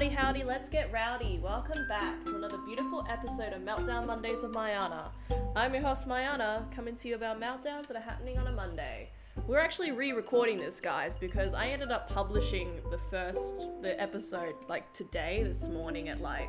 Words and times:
Howdy, 0.00 0.14
howdy, 0.14 0.44
let's 0.44 0.70
get 0.70 0.90
rowdy. 0.90 1.38
Welcome 1.42 1.86
back 1.86 2.24
to 2.24 2.34
another 2.34 2.56
beautiful 2.64 3.06
episode 3.10 3.52
of 3.52 3.60
Meltdown 3.60 4.06
Mondays 4.06 4.42
with 4.42 4.54
Mayana. 4.54 5.12
I'm 5.54 5.74
your 5.74 5.82
host, 5.82 6.08
Mayana, 6.08 6.74
coming 6.74 6.94
to 6.94 7.08
you 7.08 7.16
about 7.16 7.38
meltdowns 7.38 7.86
that 7.88 7.98
are 7.98 8.02
happening 8.02 8.38
on 8.38 8.46
a 8.46 8.52
Monday. 8.52 9.10
We're 9.46 9.58
actually 9.58 9.92
re 9.92 10.12
recording 10.12 10.56
this, 10.58 10.80
guys, 10.80 11.16
because 11.16 11.52
I 11.52 11.66
ended 11.66 11.90
up 11.90 12.08
publishing 12.08 12.80
the 12.90 12.96
first 12.96 13.68
the 13.82 14.00
episode 14.00 14.54
like 14.70 14.90
today, 14.94 15.42
this 15.44 15.68
morning 15.68 16.08
at 16.08 16.22
like, 16.22 16.48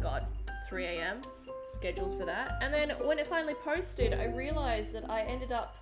God, 0.00 0.26
3 0.68 0.84
a.m. 0.84 1.20
scheduled 1.70 2.18
for 2.18 2.26
that. 2.26 2.58
And 2.60 2.74
then 2.74 2.90
when 3.04 3.20
it 3.20 3.28
finally 3.28 3.54
posted, 3.54 4.14
I 4.14 4.34
realized 4.34 4.92
that 4.94 5.08
I 5.08 5.20
ended 5.20 5.52
up 5.52 5.76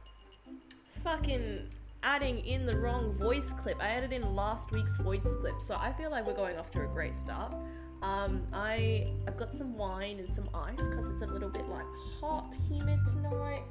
fucking 1.02 1.70
adding 2.02 2.44
in 2.46 2.66
the 2.66 2.78
wrong 2.78 3.14
voice 3.14 3.52
clip. 3.52 3.76
I 3.80 3.88
added 3.88 4.12
in 4.12 4.34
last 4.34 4.72
week's 4.72 4.96
voice 4.98 5.36
clip, 5.40 5.60
so 5.60 5.76
I 5.78 5.92
feel 5.92 6.10
like 6.10 6.26
we're 6.26 6.34
going 6.34 6.56
off 6.56 6.70
to 6.72 6.82
a 6.82 6.86
great 6.86 7.14
start. 7.14 7.54
Um, 8.02 8.46
I 8.52 9.04
I've 9.26 9.36
got 9.36 9.54
some 9.54 9.76
wine 9.76 10.16
and 10.18 10.24
some 10.24 10.44
ice 10.54 10.82
because 10.86 11.08
it's 11.08 11.22
a 11.22 11.26
little 11.26 11.48
bit 11.48 11.66
like 11.68 11.86
hot 12.20 12.54
humid 12.68 12.98
tonight. 13.06 13.62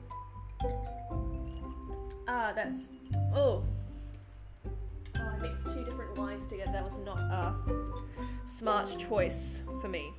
Ah, 2.27 2.53
that's 2.55 2.97
oh. 3.33 3.63
Oh, 5.17 5.21
I 5.21 5.37
mixed 5.39 5.69
two 5.69 5.85
different 5.85 6.17
wines 6.17 6.47
together. 6.47 6.71
That 6.71 6.83
was 6.83 6.97
not 6.99 7.19
a 7.19 7.55
smart 8.45 8.95
choice 8.97 9.63
for 9.79 9.87
me. 9.87 10.11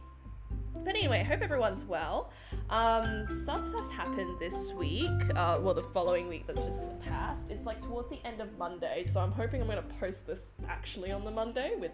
But 0.87 0.95
anyway, 0.95 1.19
I 1.19 1.25
hope 1.25 1.43
everyone's 1.43 1.85
well. 1.85 2.31
Um, 2.71 3.27
stuff 3.35 3.73
has 3.73 3.91
happened 3.91 4.39
this 4.39 4.73
week. 4.73 5.11
Uh, 5.35 5.59
well, 5.61 5.75
the 5.75 5.83
following 5.83 6.29
week 6.29 6.47
that's 6.47 6.65
just 6.65 6.97
passed. 7.01 7.51
It's 7.51 7.67
like 7.67 7.83
towards 7.83 8.09
the 8.09 8.25
end 8.25 8.41
of 8.41 8.57
Monday, 8.57 9.03
so 9.03 9.21
I'm 9.21 9.33
hoping 9.33 9.61
I'm 9.61 9.67
going 9.67 9.83
to 9.83 9.95
post 9.97 10.29
this 10.29 10.55
actually 10.69 11.11
on 11.11 11.25
the 11.25 11.33
Monday 11.33 11.73
with 11.77 11.91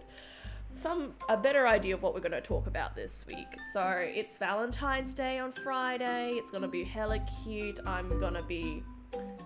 some 0.74 1.14
a 1.30 1.38
better 1.38 1.66
idea 1.66 1.94
of 1.94 2.02
what 2.02 2.12
we're 2.12 2.20
going 2.20 2.32
to 2.32 2.42
talk 2.42 2.66
about 2.66 2.94
this 2.94 3.26
week. 3.26 3.46
So 3.72 3.82
it's 3.82 4.36
Valentine's 4.36 5.14
Day 5.14 5.38
on 5.38 5.52
Friday. 5.52 6.32
It's 6.32 6.50
going 6.50 6.62
to 6.62 6.68
be 6.68 6.84
hella 6.84 7.20
cute. 7.42 7.80
I'm 7.86 8.18
going 8.20 8.34
to 8.34 8.42
be 8.42 8.82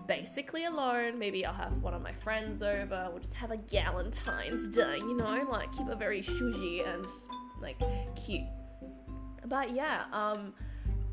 basically 0.07 0.65
alone. 0.65 1.17
Maybe 1.17 1.45
I'll 1.45 1.53
have 1.53 1.81
one 1.81 1.93
of 1.93 2.01
my 2.01 2.11
friends 2.11 2.61
over. 2.61 3.07
We'll 3.11 3.21
just 3.21 3.35
have 3.35 3.51
a 3.51 3.57
Galentine's 3.57 4.67
Day, 4.67 4.97
you 4.97 5.15
know, 5.15 5.47
like 5.49 5.71
keep 5.71 5.87
it 5.87 5.97
very 5.97 6.21
shushy 6.21 6.85
and 6.85 7.05
like 7.61 7.79
cute. 8.17 8.43
But 9.47 9.71
yeah, 9.71 10.03
um, 10.11 10.53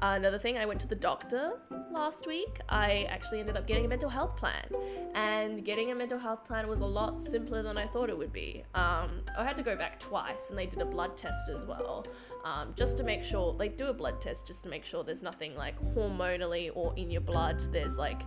another 0.00 0.38
thing, 0.38 0.58
I 0.58 0.66
went 0.66 0.80
to 0.80 0.88
the 0.88 0.96
doctor 0.96 1.60
last 1.92 2.27
week. 2.27 2.60
I 2.68 3.06
actually 3.08 3.40
ended 3.40 3.56
up 3.56 3.66
getting 3.66 3.84
a 3.84 3.88
mental 3.88 4.08
health 4.10 4.36
plan, 4.36 4.66
and 5.14 5.64
getting 5.64 5.90
a 5.92 5.94
mental 5.94 6.18
health 6.18 6.44
plan 6.44 6.68
was 6.68 6.80
a 6.80 6.86
lot 6.86 7.20
simpler 7.20 7.62
than 7.62 7.78
I 7.78 7.86
thought 7.86 8.10
it 8.10 8.18
would 8.18 8.32
be. 8.32 8.64
Um, 8.74 9.22
I 9.38 9.44
had 9.44 9.56
to 9.56 9.62
go 9.62 9.77
back 9.77 10.00
twice, 10.00 10.50
and 10.50 10.58
they 10.58 10.66
did 10.66 10.80
a 10.80 10.84
blood 10.86 11.16
test 11.16 11.48
as 11.48 11.62
well, 11.64 12.05
um, 12.44 12.72
just 12.77 12.98
to 12.98 13.05
make 13.05 13.22
sure 13.22 13.55
they 13.56 13.68
do 13.68 13.86
a 13.86 13.94
blood 13.94 14.20
test 14.20 14.46
just 14.46 14.64
to 14.64 14.68
make 14.68 14.84
sure 14.84 15.05
there's 15.05 15.22
nothing 15.22 15.55
like 15.55 15.80
hormonally 15.94 16.70
or 16.74 16.92
in 16.96 17.10
your 17.10 17.20
blood. 17.20 17.60
There's 17.72 17.96
like 17.96 18.22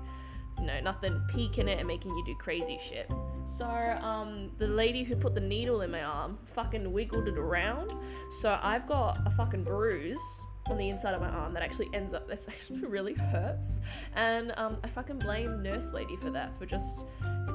you 0.59 0.66
know, 0.66 0.80
nothing 0.81 1.22
peeking 1.27 1.67
it 1.67 1.80
and 1.80 1.88
making 1.88 2.16
you 2.16 2.25
do 2.25 2.36
crazy 2.36 2.80
shit. 2.81 3.11
So, 3.45 3.66
um, 3.66 4.52
the 4.58 4.67
lady 4.67 5.03
who 5.03 5.16
put 5.16 5.33
the 5.36 5.41
needle 5.41 5.81
in 5.81 5.91
my 5.91 6.03
arm 6.03 6.38
fucking 6.53 6.91
wiggled 6.91 7.27
it 7.27 7.38
around. 7.38 7.94
So 8.41 8.59
I've 8.61 8.85
got 8.88 9.19
a 9.25 9.30
fucking 9.30 9.63
bruise 9.63 10.47
on 10.69 10.78
the 10.78 10.89
inside 10.89 11.13
of 11.13 11.22
my 11.22 11.30
arm 11.30 11.53
that 11.53 11.63
actually 11.63 11.89
ends 11.94 12.13
up 12.13 12.28
this 12.28 12.47
actually 12.50 12.81
really 12.81 13.13
hurts 13.13 13.80
and 14.16 14.53
um, 14.58 14.78
i 14.83 14.88
fucking 14.88 15.17
blame 15.17 15.63
nurse 15.63 15.94
lady 15.94 16.17
for 16.17 16.30
that 16.30 16.58
for 16.58 16.66
just 16.66 17.05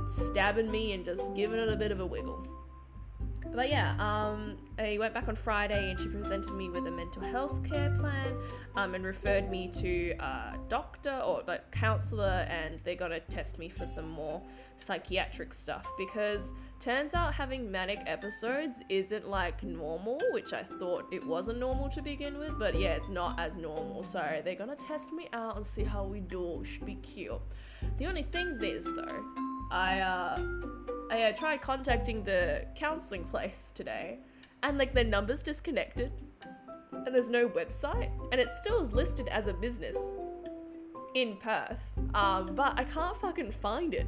stabbing 0.08 0.70
me 0.70 0.92
and 0.92 1.04
just 1.04 1.34
giving 1.34 1.58
it 1.58 1.68
a 1.68 1.76
bit 1.76 1.92
of 1.92 2.00
a 2.00 2.06
wiggle 2.06 2.61
but 3.54 3.68
yeah, 3.68 3.92
um, 3.98 4.56
I 4.78 4.96
went 4.98 5.14
back 5.14 5.28
on 5.28 5.36
Friday 5.36 5.90
and 5.90 5.98
she 5.98 6.08
presented 6.08 6.52
me 6.54 6.70
with 6.70 6.86
a 6.86 6.90
mental 6.90 7.22
health 7.22 7.62
care 7.68 7.94
plan 8.00 8.34
um, 8.76 8.94
and 8.94 9.04
referred 9.04 9.50
me 9.50 9.68
to 9.80 10.10
a 10.18 10.56
doctor 10.68 11.20
or 11.24 11.42
like 11.46 11.70
counselor, 11.70 12.46
and 12.48 12.78
they're 12.80 12.94
gonna 12.94 13.20
test 13.20 13.58
me 13.58 13.68
for 13.68 13.86
some 13.86 14.10
more 14.10 14.42
psychiatric 14.78 15.52
stuff 15.52 15.86
because 15.96 16.52
turns 16.80 17.14
out 17.14 17.32
having 17.32 17.70
manic 17.70 18.00
episodes 18.06 18.82
isn't 18.88 19.28
like 19.28 19.62
normal, 19.62 20.18
which 20.32 20.52
I 20.52 20.62
thought 20.62 21.06
it 21.12 21.24
wasn't 21.24 21.58
normal 21.58 21.88
to 21.90 22.02
begin 22.02 22.38
with, 22.38 22.58
but 22.58 22.74
yeah, 22.78 22.94
it's 22.94 23.10
not 23.10 23.38
as 23.38 23.56
normal. 23.56 24.02
So 24.04 24.40
they're 24.44 24.54
gonna 24.54 24.76
test 24.76 25.12
me 25.12 25.28
out 25.32 25.56
and 25.56 25.66
see 25.66 25.84
how 25.84 26.04
we 26.04 26.20
do. 26.20 26.62
Should 26.64 26.86
be 26.86 26.96
cute. 26.96 27.40
The 27.98 28.06
only 28.06 28.22
thing 28.22 28.58
is 28.62 28.86
though, 28.86 29.24
I 29.70 30.00
uh 30.00 30.40
I 31.12 31.24
uh, 31.24 31.32
tried 31.32 31.60
contacting 31.60 32.24
the 32.24 32.64
counseling 32.74 33.24
place 33.24 33.70
today, 33.74 34.20
and 34.62 34.78
like 34.78 34.94
their 34.94 35.04
number's 35.04 35.42
disconnected, 35.42 36.10
and 36.90 37.14
there's 37.14 37.28
no 37.28 37.50
website, 37.50 38.10
and 38.32 38.40
it 38.40 38.48
still 38.48 38.80
is 38.80 38.94
listed 38.94 39.28
as 39.28 39.46
a 39.46 39.52
business 39.52 39.98
in 41.14 41.36
Perth, 41.36 41.82
um, 42.14 42.54
but 42.54 42.78
I 42.78 42.84
can't 42.84 43.14
fucking 43.14 43.52
find 43.52 43.92
it. 43.92 44.06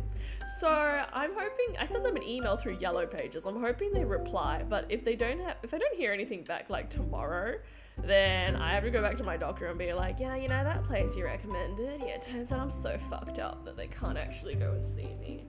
So 0.59 0.71
I'm 0.71 1.33
hoping 1.35 1.77
I 1.79 1.85
sent 1.85 2.05
them 2.05 2.17
an 2.17 2.23
email 2.23 2.57
through 2.57 2.79
Yellow 2.79 3.07
Pages. 3.07 3.45
I'm 3.45 3.61
hoping 3.61 3.93
they 3.93 4.07
reply, 4.07 4.65
but 4.67 4.87
if 4.89 5.05
they 5.05 5.15
don't 5.15 5.41
have, 5.41 5.57
if 5.63 5.75
I 5.75 5.79
don't 5.79 5.95
hear 5.95 6.11
anything 6.11 6.43
back 6.45 6.71
like 6.71 6.89
tomorrow, 6.89 7.57
then 7.99 8.57
I 8.57 8.73
have 8.73 8.83
to 8.85 8.91
go 8.91 9.03
back 9.03 9.17
to 9.17 9.25
my 9.25 9.37
doctor 9.37 9.67
and 9.67 9.79
be 9.79 9.93
like, 9.93 10.21
yeah, 10.21 10.37
you 10.37 10.49
know 10.49 10.65
that 10.65 10.85
place 10.85 11.15
you 11.19 11.27
recommended. 11.27 12.01
Yeah, 12.03 12.17
turns 12.17 12.51
out 12.51 12.61
I'm 12.61 12.71
so 12.71 12.97
fucked 13.11 13.41
up 13.41 13.63
that 13.67 13.77
they 13.77 13.89
can't 13.89 14.17
actually 14.17 14.55
go 14.55 14.73
and 14.73 14.87
see 14.87 15.15
me. 15.21 15.45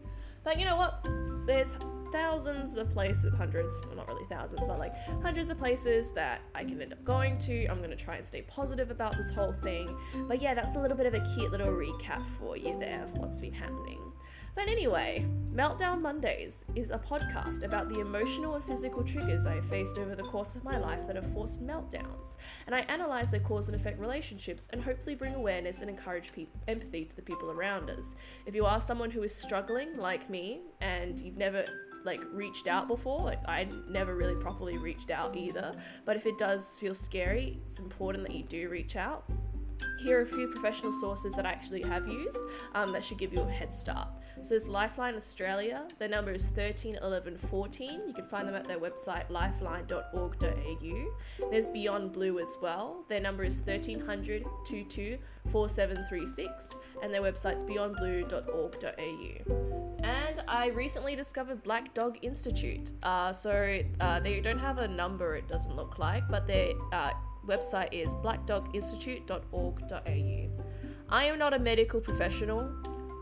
But 0.45 0.59
you 0.59 0.65
know 0.65 0.77
what? 0.77 1.05
There's 1.47 1.75
thousands 2.11 2.77
of 2.77 2.89
places, 2.91 3.33
hundreds, 3.33 3.81
well, 3.87 3.97
not 3.97 4.07
really 4.07 4.25
thousands, 4.29 4.61
but 4.65 4.79
like 4.79 4.93
hundreds 5.21 5.49
of 5.49 5.57
places 5.57 6.11
that 6.13 6.39
I 6.53 6.63
can 6.63 6.81
end 6.81 6.93
up 6.93 7.03
going 7.03 7.37
to. 7.39 7.65
I'm 7.65 7.81
gonna 7.81 7.95
try 7.95 8.15
and 8.15 8.25
stay 8.25 8.43
positive 8.43 8.91
about 8.91 9.17
this 9.17 9.31
whole 9.31 9.53
thing. 9.63 9.93
But 10.27 10.41
yeah, 10.41 10.53
that's 10.53 10.75
a 10.75 10.79
little 10.79 10.95
bit 10.95 11.07
of 11.07 11.13
a 11.13 11.19
cute 11.35 11.51
little 11.51 11.67
recap 11.67 12.25
for 12.39 12.55
you 12.55 12.77
there 12.79 13.03
of 13.03 13.17
what's 13.17 13.39
been 13.39 13.53
happening. 13.53 13.99
But 14.55 14.69
anyway, 14.69 15.25
Meltdown 15.53 16.01
Mondays 16.01 16.65
is 16.75 16.91
a 16.91 16.97
podcast 16.97 17.63
about 17.63 17.89
the 17.89 17.99
emotional 17.99 18.55
and 18.55 18.63
physical 18.63 19.03
triggers 19.03 19.45
I 19.45 19.55
have 19.55 19.65
faced 19.65 19.97
over 19.97 20.15
the 20.15 20.23
course 20.23 20.55
of 20.55 20.63
my 20.63 20.77
life 20.77 21.05
that 21.07 21.17
have 21.17 21.31
forced 21.33 21.65
meltdowns. 21.65 22.37
And 22.65 22.73
I 22.73 22.79
analyze 22.81 23.31
their 23.31 23.41
cause 23.41 23.67
and 23.67 23.75
effect 23.75 23.99
relationships 23.99 24.69
and 24.71 24.81
hopefully 24.81 25.15
bring 25.15 25.35
awareness 25.35 25.81
and 25.81 25.89
encourage 25.89 26.33
pe- 26.33 26.47
empathy 26.67 27.05
to 27.05 27.15
the 27.15 27.21
people 27.21 27.51
around 27.51 27.89
us. 27.89 28.15
If 28.45 28.55
you 28.55 28.65
are 28.65 28.79
someone 28.79 29.11
who 29.11 29.23
is 29.23 29.35
struggling 29.35 29.97
like 29.97 30.29
me 30.29 30.61
and 30.81 31.19
you've 31.19 31.37
never 31.37 31.65
like 32.05 32.21
reached 32.31 32.67
out 32.67 32.87
before. 32.87 33.19
Like 33.19 33.39
I 33.47 33.67
never 33.89 34.15
really 34.15 34.35
properly 34.35 34.77
reached 34.77 35.09
out 35.09 35.35
either. 35.35 35.73
But 36.05 36.15
if 36.15 36.25
it 36.25 36.37
does 36.37 36.77
feel 36.79 36.93
scary, 36.93 37.59
it's 37.65 37.79
important 37.79 38.25
that 38.27 38.35
you 38.35 38.43
do 38.43 38.69
reach 38.69 38.95
out. 38.95 39.25
Here 39.99 40.19
are 40.19 40.23
a 40.23 40.25
few 40.25 40.47
professional 40.47 40.91
sources 40.91 41.35
that 41.35 41.45
I 41.45 41.49
actually 41.49 41.81
have 41.81 42.07
used 42.07 42.39
um, 42.73 42.91
that 42.91 43.03
should 43.03 43.17
give 43.17 43.33
you 43.33 43.41
a 43.41 43.49
head 43.49 43.73
start. 43.73 44.07
So 44.41 44.49
there's 44.49 44.69
Lifeline 44.69 45.15
Australia. 45.15 45.87
Their 45.97 46.09
number 46.09 46.31
is 46.31 46.49
13 46.49 46.99
11 47.01 47.37
14. 47.37 48.01
You 48.07 48.13
can 48.13 48.27
find 48.27 48.47
them 48.47 48.55
at 48.55 48.65
their 48.65 48.79
website 48.79 49.29
lifeline.org.au. 49.29 51.49
There's 51.49 51.67
Beyond 51.67 52.11
Blue 52.11 52.39
as 52.39 52.55
well. 52.61 53.05
Their 53.09 53.21
number 53.21 53.43
is 53.43 53.61
1300 53.61 54.45
22 54.67 55.17
4736 55.51 56.79
and 57.01 57.13
their 57.13 57.21
website's 57.21 57.63
beyondblue.org.au. 57.63 59.95
And 60.03 60.43
I 60.47 60.67
recently 60.67 61.15
discovered 61.15 61.63
Black 61.63 61.93
Dog 61.93 62.19
Institute. 62.21 62.91
Uh, 63.03 63.33
so 63.33 63.79
uh, 63.99 64.19
they 64.19 64.39
don't 64.41 64.59
have 64.59 64.79
a 64.79 64.87
number, 64.87 65.35
it 65.35 65.47
doesn't 65.47 65.75
look 65.75 65.97
like, 65.97 66.27
but 66.29 66.45
their 66.45 66.73
uh, 66.91 67.11
website 67.47 67.89
is 67.91 68.15
blackdoginstitute.org.au. 68.15 70.65
I 71.09 71.25
am 71.25 71.37
not 71.37 71.53
a 71.53 71.59
medical 71.59 72.01
professional. 72.01 72.67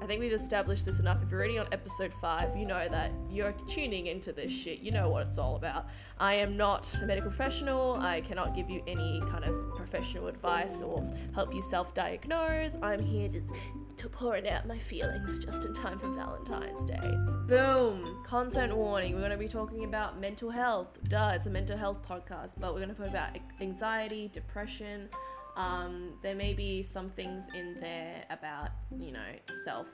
I 0.01 0.05
think 0.05 0.19
we've 0.19 0.33
established 0.33 0.85
this 0.85 0.99
enough. 0.99 1.23
If 1.23 1.31
you're 1.31 1.39
already 1.39 1.57
on 1.57 1.65
episode 1.71 2.13
5, 2.13 2.57
you 2.57 2.65
know 2.65 2.89
that 2.89 3.13
you're 3.29 3.53
tuning 3.67 4.07
into 4.07 4.33
this 4.33 4.51
shit. 4.51 4.79
You 4.79 4.91
know 4.91 5.09
what 5.09 5.27
it's 5.27 5.37
all 5.37 5.55
about. 5.55 5.87
I 6.19 6.33
am 6.33 6.57
not 6.57 6.93
a 7.01 7.05
medical 7.05 7.29
professional. 7.29 7.95
I 8.01 8.19
cannot 8.19 8.53
give 8.53 8.69
you 8.69 8.83
any 8.85 9.23
kind 9.29 9.45
of 9.45 9.75
professional 9.75 10.27
advice 10.27 10.81
or 10.81 11.07
help 11.33 11.55
you 11.55 11.61
self 11.61 11.93
diagnose. 11.93 12.77
I'm 12.81 13.01
here 13.01 13.29
just 13.29 13.49
to 13.97 14.09
pouring 14.09 14.49
out 14.49 14.67
my 14.67 14.77
feelings 14.77 15.43
just 15.43 15.65
in 15.65 15.73
time 15.73 15.99
for 15.99 16.09
Valentine's 16.09 16.85
Day. 16.85 17.17
Boom! 17.47 18.23
Content 18.25 18.75
warning. 18.75 19.13
We're 19.13 19.19
going 19.19 19.31
to 19.31 19.37
be 19.37 19.47
talking 19.47 19.83
about 19.83 20.19
mental 20.19 20.49
health. 20.49 20.99
Duh, 21.09 21.31
it's 21.35 21.45
a 21.45 21.49
mental 21.49 21.77
health 21.77 22.07
podcast, 22.07 22.59
but 22.59 22.73
we're 22.73 22.81
going 22.81 22.95
to 22.95 22.95
talk 22.95 23.07
about 23.07 23.29
anxiety, 23.61 24.29
depression, 24.33 25.09
um, 25.55 26.13
there 26.21 26.35
may 26.35 26.53
be 26.53 26.81
some 26.81 27.09
things 27.09 27.47
in 27.53 27.75
there 27.79 28.23
about, 28.29 28.69
you 28.97 29.11
know, 29.11 29.25
self 29.63 29.87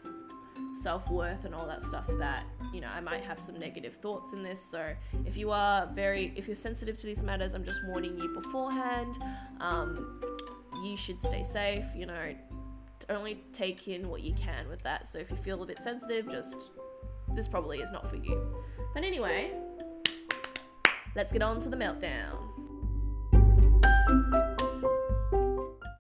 self 0.74 1.10
worth 1.10 1.46
and 1.46 1.56
all 1.56 1.66
that 1.66 1.84
stuff 1.84 2.06
that, 2.20 2.44
you 2.74 2.82
know, 2.82 2.90
I 2.94 3.00
might 3.00 3.24
have 3.24 3.40
some 3.40 3.58
negative 3.58 3.96
thoughts 3.96 4.34
in 4.34 4.44
this. 4.44 4.62
So 4.62 4.94
if 5.26 5.36
you 5.36 5.52
are 5.52 5.88
very, 5.88 6.34
if 6.36 6.48
you're 6.48 6.56
sensitive 6.56 6.98
to 6.98 7.08
these 7.08 7.24
matters, 7.24 7.54
I'm 7.54 7.66
just 7.66 7.84
warning 7.86 8.18
you 8.18 8.30
beforehand. 8.30 9.18
Um, 9.60 10.22
you 10.84 10.96
should 10.96 11.20
stay 11.20 11.44
safe, 11.44 11.86
you 11.96 12.06
know, 12.06 12.36
only 13.10 13.44
take 13.54 13.88
in 13.88 14.10
what 14.10 14.22
you 14.22 14.34
can 14.34 14.68
with 14.70 14.82
that. 14.84 15.08
So 15.08 15.20
if 15.20 15.30
you 15.32 15.38
feel 15.38 15.62
a 15.64 15.66
bit 15.66 15.80
sensitive, 15.80 16.30
just 16.30 16.70
this 17.34 17.48
probably 17.48 17.80
is 17.80 17.92
not 17.92 18.10
for 18.10 18.16
you. 18.18 18.64
But 18.94 19.04
anyway, 19.04 19.52
let's 21.16 21.32
get 21.32 21.42
on 21.42 21.60
to 21.62 21.70
the 21.70 21.78
meltdown. 21.78 22.38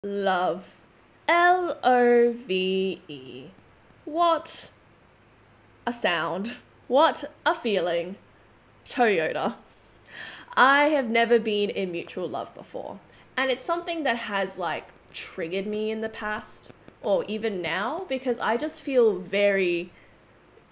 Love. 0.03 0.77
L 1.27 1.80
O 1.83 2.33
V 2.33 3.01
E. 3.07 3.45
What 4.06 4.69
a 5.88 5.91
sound. 5.91 6.57
What 6.88 7.24
a 7.45 7.56
feeling. 7.56 8.15
Toyota. 8.86 9.56
I 10.56 10.89
have 10.89 11.09
never 11.09 11.39
been 11.39 11.69
in 11.71 11.91
mutual 11.91 12.30
love 12.30 12.53
before. 12.53 13.00
And 13.36 13.50
it's 13.50 13.65
something 13.65 14.03
that 14.03 14.18
has 14.18 14.59
like 14.59 14.88
triggered 15.12 15.65
me 15.65 15.89
in 15.89 16.01
the 16.01 16.09
past 16.09 16.71
or 17.06 17.24
even 17.25 17.62
now 17.62 18.06
because 18.10 18.40
I 18.40 18.57
just 18.57 18.81
feel 18.81 19.18
very, 19.18 19.92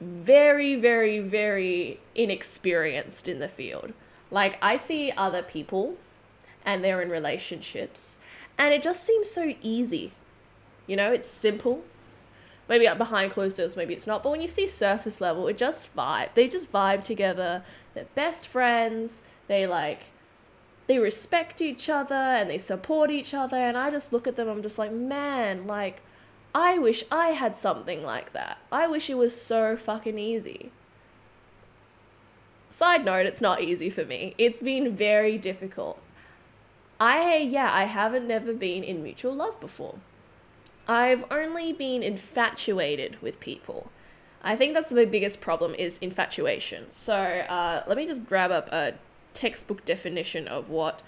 very, 0.02 0.76
very, 0.76 1.20
very 1.20 2.00
inexperienced 2.16 3.28
in 3.28 3.40
the 3.40 3.48
field. 3.48 3.94
Like, 4.32 4.58
I 4.62 4.78
see 4.78 5.12
other 5.16 5.44
people 5.44 5.96
and 6.66 6.84
they're 6.84 7.02
in 7.02 7.10
relationships, 7.10 8.20
and 8.58 8.74
it 8.74 8.82
just 8.82 9.04
seems 9.04 9.30
so 9.30 9.54
easy. 9.62 10.14
You 10.88 10.96
know, 10.96 11.12
it's 11.12 11.28
simple. 11.28 11.84
Maybe 12.70 12.88
behind 12.98 13.32
closed 13.34 13.58
doors, 13.58 13.76
maybe 13.76 13.94
it's 13.94 14.08
not. 14.08 14.24
But 14.24 14.32
when 14.32 14.42
you 14.42 14.48
see 14.48 14.66
surface 14.66 15.20
level, 15.20 15.48
it 15.48 15.58
just 15.58 15.94
vibe. 15.96 16.34
They 16.34 16.48
just 16.48 16.72
vibe 16.72 17.04
together. 17.04 17.64
They're 17.94 18.06
best 18.16 18.48
friends. 18.48 19.24
They 19.48 19.68
like 19.68 20.06
they 20.88 20.98
respect 20.98 21.62
each 21.62 21.90
other 21.90 22.16
and 22.16 22.50
they 22.50 22.58
support 22.58 23.10
each 23.10 23.34
other 23.34 23.58
and 23.58 23.78
I 23.78 23.90
just 23.90 24.12
look 24.12 24.28
at 24.28 24.36
them 24.36 24.50
I'm 24.50 24.62
just 24.62 24.78
like 24.78 24.92
man 24.92 25.66
like 25.66 26.02
I 26.56 26.78
wish 26.78 27.04
I 27.12 27.30
had 27.30 27.58
something 27.58 28.04
like 28.04 28.34
that. 28.34 28.60
I 28.72 28.88
wish 28.88 29.10
it 29.10 29.18
was 29.18 29.40
so 29.40 29.76
fucking 29.76 30.20
easy. 30.20 30.72
Side 32.70 33.06
note, 33.06 33.26
it's 33.26 33.42
not 33.42 33.62
easy 33.62 33.90
for 33.90 34.06
me. 34.06 34.36
It's 34.38 34.62
been 34.62 34.96
very 34.96 35.38
difficult. 35.38 36.00
I 37.00 37.38
yeah, 37.38 37.72
I 37.72 37.86
haven't 37.86 38.28
never 38.28 38.54
been 38.54 38.84
in 38.84 39.04
mutual 39.04 39.36
love 39.36 39.60
before. 39.60 39.96
I've 40.88 41.24
only 41.32 41.74
been 41.74 42.04
infatuated 42.04 43.22
with 43.22 43.40
people. 43.40 43.92
I 44.44 44.56
think 44.56 44.74
that's 44.74 44.90
the 44.90 45.06
biggest 45.06 45.40
problem 45.40 45.74
is 45.76 45.98
infatuation. 46.00 46.92
So 46.92 47.16
uh, 47.16 47.84
let 47.88 47.98
me 47.98 48.06
just 48.06 48.26
grab 48.26 48.52
up 48.52 48.72
a 48.72 48.96
textbook 49.34 49.86
definition 49.86 50.48
of 50.48 50.70
what 50.70 51.02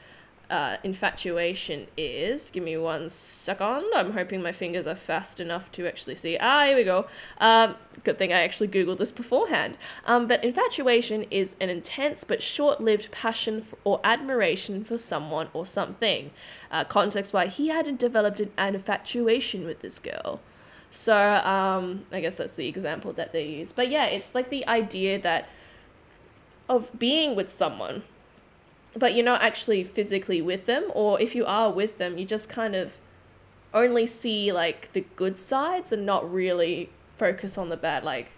uh, 0.49 0.77
infatuation 0.83 1.87
is. 1.97 2.49
Give 2.49 2.63
me 2.63 2.77
one 2.77 3.09
second. 3.09 3.85
I'm 3.95 4.13
hoping 4.13 4.41
my 4.41 4.51
fingers 4.51 4.87
are 4.87 4.95
fast 4.95 5.39
enough 5.39 5.71
to 5.73 5.87
actually 5.87 6.15
see. 6.15 6.37
Ah, 6.39 6.65
here 6.65 6.75
we 6.75 6.83
go. 6.83 7.07
Um, 7.39 7.75
good 8.03 8.17
thing 8.17 8.31
I 8.31 8.41
actually 8.41 8.67
Googled 8.67 8.97
this 8.97 9.11
beforehand. 9.11 9.77
Um, 10.05 10.27
but 10.27 10.43
infatuation 10.43 11.23
is 11.31 11.55
an 11.59 11.69
intense 11.69 12.23
but 12.23 12.41
short 12.41 12.81
lived 12.81 13.11
passion 13.11 13.61
for, 13.61 13.77
or 13.83 13.99
admiration 14.03 14.83
for 14.83 14.97
someone 14.97 15.49
or 15.53 15.65
something. 15.65 16.31
Uh, 16.71 16.83
context 16.83 17.33
why 17.33 17.47
he 17.47 17.69
hadn't 17.69 17.99
developed 17.99 18.39
an 18.39 18.75
infatuation 18.75 19.65
with 19.65 19.79
this 19.79 19.99
girl. 19.99 20.39
So 20.89 21.17
um, 21.17 22.05
I 22.11 22.21
guess 22.21 22.37
that's 22.37 22.55
the 22.55 22.67
example 22.67 23.11
that 23.13 23.33
they 23.33 23.45
use. 23.45 23.71
But 23.71 23.89
yeah, 23.89 24.05
it's 24.05 24.33
like 24.33 24.49
the 24.49 24.65
idea 24.67 25.19
that 25.19 25.49
of 26.67 26.97
being 26.97 27.35
with 27.35 27.49
someone 27.49 28.03
but 28.95 29.13
you're 29.13 29.25
not 29.25 29.41
actually 29.41 29.83
physically 29.83 30.41
with 30.41 30.65
them 30.65 30.85
or 30.93 31.19
if 31.19 31.35
you 31.35 31.45
are 31.45 31.71
with 31.71 31.97
them 31.97 32.17
you 32.17 32.25
just 32.25 32.49
kind 32.49 32.75
of 32.75 32.99
only 33.73 34.05
see 34.07 34.51
like 34.51 34.91
the 34.93 35.05
good 35.15 35.37
sides 35.37 35.91
and 35.91 36.05
not 36.05 36.31
really 36.31 36.89
focus 37.17 37.57
on 37.57 37.69
the 37.69 37.77
bad. 37.77 38.03
Like 38.03 38.31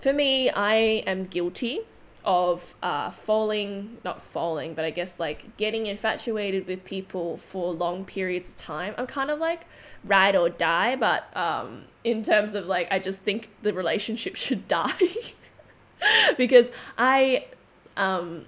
for 0.00 0.12
me 0.12 0.48
i 0.50 0.74
am 1.06 1.24
guilty 1.24 1.80
of 2.24 2.74
uh, 2.82 3.10
falling 3.10 3.96
not 4.04 4.20
falling 4.20 4.74
but 4.74 4.84
i 4.84 4.90
guess 4.90 5.18
like 5.18 5.56
getting 5.56 5.86
infatuated 5.86 6.66
with 6.66 6.84
people 6.84 7.36
for 7.36 7.72
long 7.72 8.04
periods 8.04 8.50
of 8.50 8.56
time. 8.56 8.94
I'm 8.98 9.06
kind 9.06 9.30
of 9.30 9.38
like 9.38 9.66
ride 10.04 10.36
or 10.36 10.48
die 10.48 10.94
but 10.96 11.34
um, 11.36 11.86
in 12.04 12.22
terms 12.22 12.54
of 12.54 12.66
like 12.66 12.88
i 12.90 12.98
just 12.98 13.22
think 13.22 13.50
the 13.62 13.72
relationship 13.72 14.36
should 14.44 14.68
die. 14.68 14.92
Because 16.36 16.70
i 16.96 17.46
um, 17.96 18.46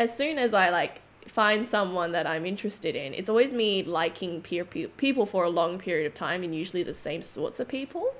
as 0.00 0.16
soon 0.16 0.38
as 0.38 0.54
I 0.54 0.70
like 0.70 1.02
find 1.26 1.64
someone 1.64 2.12
that 2.12 2.26
I'm 2.26 2.46
interested 2.46 2.96
in, 2.96 3.12
it's 3.12 3.28
always 3.28 3.52
me 3.52 3.82
liking 3.82 4.40
peer, 4.40 4.64
peer 4.64 4.88
people 4.88 5.26
for 5.26 5.44
a 5.44 5.50
long 5.50 5.78
period 5.78 6.06
of 6.06 6.14
time 6.14 6.42
and 6.42 6.54
usually 6.54 6.82
the 6.82 6.94
same 6.94 7.20
sorts 7.20 7.60
of 7.60 7.68
people. 7.68 8.14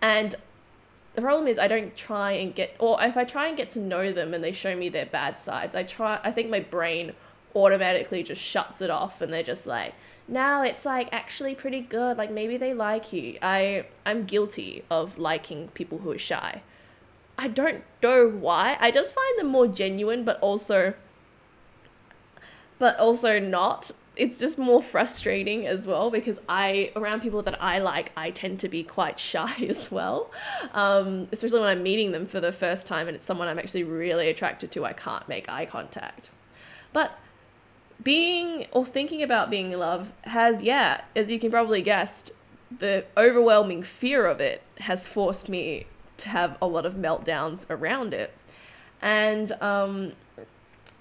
And 0.00 0.36
the 1.16 1.22
problem 1.22 1.48
is 1.48 1.58
I 1.58 1.66
don't 1.66 1.96
try 1.96 2.30
and 2.30 2.54
get 2.54 2.76
or 2.78 3.02
if 3.02 3.16
I 3.16 3.24
try 3.24 3.48
and 3.48 3.56
get 3.56 3.70
to 3.70 3.80
know 3.80 4.12
them 4.12 4.34
and 4.34 4.44
they 4.44 4.52
show 4.52 4.76
me 4.76 4.88
their 4.88 5.04
bad 5.04 5.40
sides, 5.40 5.74
I 5.74 5.82
try 5.82 6.20
I 6.22 6.30
think 6.30 6.48
my 6.48 6.60
brain 6.60 7.12
automatically 7.56 8.22
just 8.22 8.40
shuts 8.40 8.80
it 8.80 8.90
off 8.90 9.20
and 9.20 9.32
they're 9.32 9.42
just 9.42 9.66
like 9.66 9.94
"No, 10.28 10.62
it's 10.62 10.84
like 10.84 11.08
actually 11.10 11.56
pretty 11.56 11.80
good 11.80 12.16
like 12.16 12.30
maybe 12.30 12.56
they 12.56 12.74
like 12.74 13.12
you 13.12 13.38
i 13.40 13.86
i'm 14.04 14.24
guilty 14.24 14.84
of 14.90 15.16
liking 15.18 15.68
people 15.68 15.98
who 15.98 16.10
are 16.10 16.18
shy 16.18 16.60
i 17.38 17.48
don't 17.48 17.82
know 18.02 18.28
why 18.28 18.76
i 18.80 18.90
just 18.90 19.14
find 19.14 19.38
them 19.38 19.46
more 19.46 19.66
genuine 19.66 20.22
but 20.22 20.38
also 20.40 20.94
but 22.78 22.98
also 22.98 23.38
not. 23.38 23.90
It's 24.16 24.40
just 24.40 24.58
more 24.58 24.82
frustrating 24.82 25.66
as 25.66 25.86
well 25.86 26.10
because 26.10 26.40
I, 26.48 26.90
around 26.96 27.20
people 27.20 27.42
that 27.42 27.62
I 27.62 27.78
like, 27.80 28.12
I 28.16 28.30
tend 28.30 28.60
to 28.60 28.68
be 28.68 28.82
quite 28.82 29.18
shy 29.32 29.66
as 29.68 29.90
well. 29.90 30.30
Um, 30.72 31.28
especially 31.32 31.60
when 31.60 31.68
I'm 31.68 31.82
meeting 31.82 32.12
them 32.12 32.26
for 32.26 32.40
the 32.40 32.52
first 32.52 32.86
time 32.86 33.08
and 33.08 33.16
it's 33.16 33.26
someone 33.26 33.48
I'm 33.48 33.58
actually 33.58 33.84
really 33.84 34.28
attracted 34.28 34.70
to, 34.72 34.84
I 34.84 34.92
can't 34.92 35.28
make 35.28 35.48
eye 35.48 35.66
contact. 35.66 36.30
But 36.92 37.18
being 38.02 38.66
or 38.72 38.84
thinking 38.84 39.22
about 39.22 39.50
being 39.50 39.72
in 39.72 39.78
love 39.78 40.12
has, 40.22 40.62
yeah, 40.62 41.02
as 41.14 41.30
you 41.30 41.38
can 41.38 41.50
probably 41.50 41.82
guess, 41.82 42.30
the 42.78 43.04
overwhelming 43.16 43.82
fear 43.82 44.26
of 44.26 44.40
it 44.40 44.62
has 44.80 45.06
forced 45.06 45.48
me 45.48 45.86
to 46.18 46.28
have 46.30 46.56
a 46.60 46.66
lot 46.66 46.86
of 46.86 46.94
meltdowns 46.94 47.66
around 47.70 48.14
it. 48.14 48.32
And 49.00 49.52
um, 49.60 50.12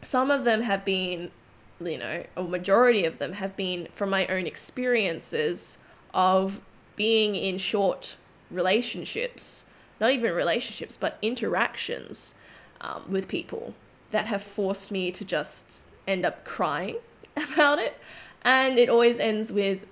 some 0.02 0.32
of 0.32 0.44
them 0.44 0.62
have 0.62 0.86
been 0.86 1.32
you 1.80 1.98
know, 1.98 2.24
a 2.36 2.44
majority 2.44 3.06
of 3.06 3.18
them 3.18 3.34
have 3.34 3.56
been 3.58 3.88
from 3.92 4.10
my 4.10 4.26
own 4.28 4.48
experiences 4.48 5.78
of 6.14 6.62
being 6.96 7.36
in 7.36 7.58
short 7.58 8.18
relationships, 8.50 9.66
not 10.00 10.12
even 10.12 10.34
relationships, 10.34 10.96
but 10.96 11.18
interactions 11.22 12.36
um, 12.82 13.04
with 13.10 13.28
people 13.28 13.74
that 14.12 14.28
have 14.28 14.44
forced 14.44 14.92
me 14.92 15.12
to 15.12 15.26
just 15.26 15.82
end 16.08 16.26
up 16.26 16.46
crying 16.46 16.98
about 17.54 17.80
it. 17.80 17.98
And 18.44 18.78
it 18.78 18.90
always 18.90 19.20
ends 19.20 19.52
with 19.52 19.88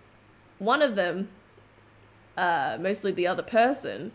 one 0.60 0.81
of 0.81 0.96
them, 0.96 1.29
uh, 2.38 2.77
mostly 2.79 3.12
the 3.12 3.27
other 3.27 3.43
person, 3.43 4.12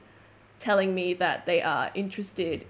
telling 0.58 0.94
me 0.94 1.12
that 1.14 1.44
they 1.44 1.60
are 1.60 1.90
interested 1.94 2.64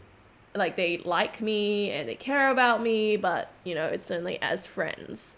like 0.55 0.77
they 0.77 0.99
like 0.99 1.41
me 1.41 1.91
and 1.91 2.09
they 2.09 2.15
care 2.15 2.51
about 2.51 2.83
me, 2.83 3.17
but 3.17 3.51
you 3.65 3.75
know, 3.75 3.87
it's 3.87 4.11
only 4.11 4.41
as 4.43 4.67
friends. 4.67 5.37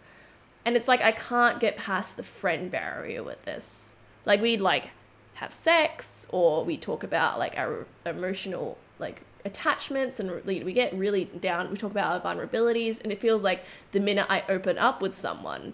And 0.65 0.77
it's 0.77 0.89
like 0.89 1.01
I 1.01 1.13
can't 1.13 1.61
get 1.61 1.77
past 1.77 2.17
the 2.17 2.23
friend 2.23 2.71
barrier 2.71 3.23
with 3.23 3.43
this. 3.43 3.95
Like 4.25 4.41
we'd 4.41 4.61
like 4.61 4.91
have 5.35 5.53
sex 5.53 6.27
or 6.31 6.65
we 6.65 6.77
talk 6.77 7.03
about 7.03 7.39
like 7.39 7.57
our 7.57 7.87
emotional 8.05 8.77
like 8.99 9.23
attachments 9.45 10.21
and 10.21 10.45
we 10.45 10.73
get 10.75 10.93
really 10.93 11.25
down 11.25 11.71
we 11.71 11.77
talk 11.79 11.91
about 11.91 12.23
our 12.23 12.35
vulnerabilities 12.35 13.01
and 13.01 13.11
it 13.11 13.19
feels 13.19 13.43
like 13.43 13.65
the 13.93 14.01
minute 14.01 14.27
I 14.29 14.43
open 14.51 14.77
up 14.77 15.01
with 15.01 15.15
someone 15.15 15.73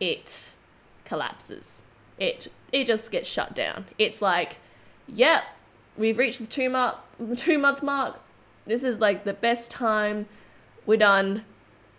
it 0.00 0.54
collapses. 1.04 1.82
It 2.18 2.48
it 2.72 2.84
just 2.84 3.10
gets 3.10 3.28
shut 3.28 3.54
down. 3.54 3.86
It's 3.98 4.20
like, 4.20 4.58
yeah, 5.06 5.42
we've 5.96 6.18
reached 6.18 6.40
the 6.40 6.46
two 6.46 6.68
month 6.68 6.96
two 7.36 7.58
month 7.58 7.82
mark 7.82 8.18
this 8.64 8.84
is 8.84 8.98
like 8.98 9.24
the 9.24 9.34
best 9.34 9.70
time. 9.70 10.26
We're 10.86 10.98
done. 10.98 11.44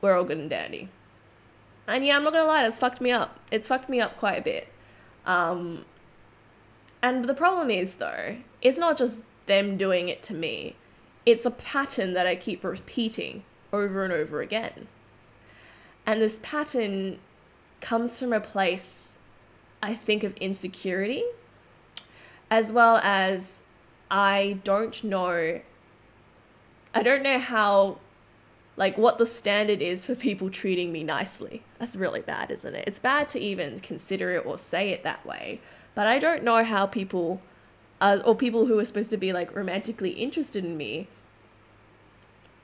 We're 0.01 0.17
all 0.17 0.24
good 0.24 0.38
and 0.38 0.50
dandy. 0.50 0.89
And 1.88 2.05
yeah, 2.05 2.17
I'm 2.17 2.24
not 2.24 2.34
gonna 2.34 2.48
lie, 2.48 2.63
that's 2.63 2.79
fucked 2.79 3.01
me 3.01 3.12
up. 3.12 3.39
It's 3.51 3.67
fucked 3.67 3.89
me 3.89 4.01
up 4.01 4.17
quite 4.17 4.39
a 4.39 4.41
bit. 4.41 4.67
Um, 5.25 5.86
and 7.01 7.25
the 7.25 7.34
problem 7.34 7.69
is, 7.69 7.95
though, 7.95 8.38
it's 8.62 8.77
not 8.77 8.98
just 8.98 9.24
them 9.45 9.77
doing 9.77 10.10
it 10.10 10.24
to 10.24 10.34
me, 10.34 10.75
it's 11.25 11.45
a 11.45 11.51
pattern 11.51 12.13
that 12.13 12.27
I 12.27 12.36
keep 12.36 12.63
repeating 12.63 13.43
over 13.72 14.03
and 14.03 14.13
over 14.13 14.41
again. 14.41 14.88
And 16.05 16.22
this 16.22 16.39
pattern 16.41 17.19
comes 17.81 18.19
from 18.19 18.34
a 18.34 18.39
place, 18.39 19.17
I 19.81 19.93
think, 19.93 20.24
of 20.24 20.36
insecurity, 20.38 21.24
as 22.50 22.72
well 22.72 22.98
as 23.03 23.63
I 24.10 24.60
don't 24.63 25.03
know 25.03 25.62
I 26.96 27.04
don't 27.04 27.22
know 27.22 27.40
how, 27.40 27.98
like, 28.78 28.98
what 28.98 29.18
the 29.18 29.25
standard 29.25 29.82
is 29.82 30.06
for 30.06 30.16
people 30.16 30.50
treating 30.50 30.94
me 30.94 31.04
nicely. 31.04 31.62
That's 31.78 31.98
really 31.98 32.22
bad, 32.22 32.50
isn't 32.50 32.74
it? 32.74 32.86
It's 32.88 33.00
bad 33.00 33.28
to 33.30 33.40
even 33.40 33.82
consider 33.82 34.32
it 34.32 34.46
or 34.46 34.58
say 34.58 34.90
it 34.90 35.04
that 35.04 35.25
way. 35.25 35.60
But 35.94 36.08
I 36.08 36.18
don't 36.20 36.44
know 36.44 36.64
how 36.64 36.86
people, 36.86 37.42
uh, 38.00 38.20
or 38.24 38.34
people 38.34 38.66
who 38.68 38.80
are 38.80 38.86
supposed 38.86 39.12
to 39.12 39.18
be 39.18 39.34
like 39.34 39.54
romantically 39.54 40.12
interested 40.12 40.64
in 40.64 40.78
me, 40.78 41.10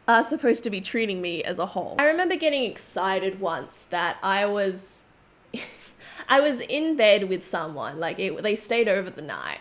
are 0.07 0.23
supposed 0.23 0.63
to 0.63 0.69
be 0.69 0.81
treating 0.81 1.21
me 1.21 1.43
as 1.43 1.59
a 1.59 1.67
whole. 1.67 1.97
I 1.99 2.05
remember 2.05 2.35
getting 2.35 2.63
excited 2.63 3.39
once 3.39 3.83
that 3.85 4.17
I 4.23 4.45
was 4.45 5.03
I 6.29 6.39
was 6.39 6.61
in 6.61 6.95
bed 6.95 7.29
with 7.29 7.45
someone, 7.45 7.99
like 7.99 8.17
it, 8.19 8.41
they 8.41 8.55
stayed 8.55 8.87
over 8.87 9.09
the 9.09 9.21
night. 9.21 9.59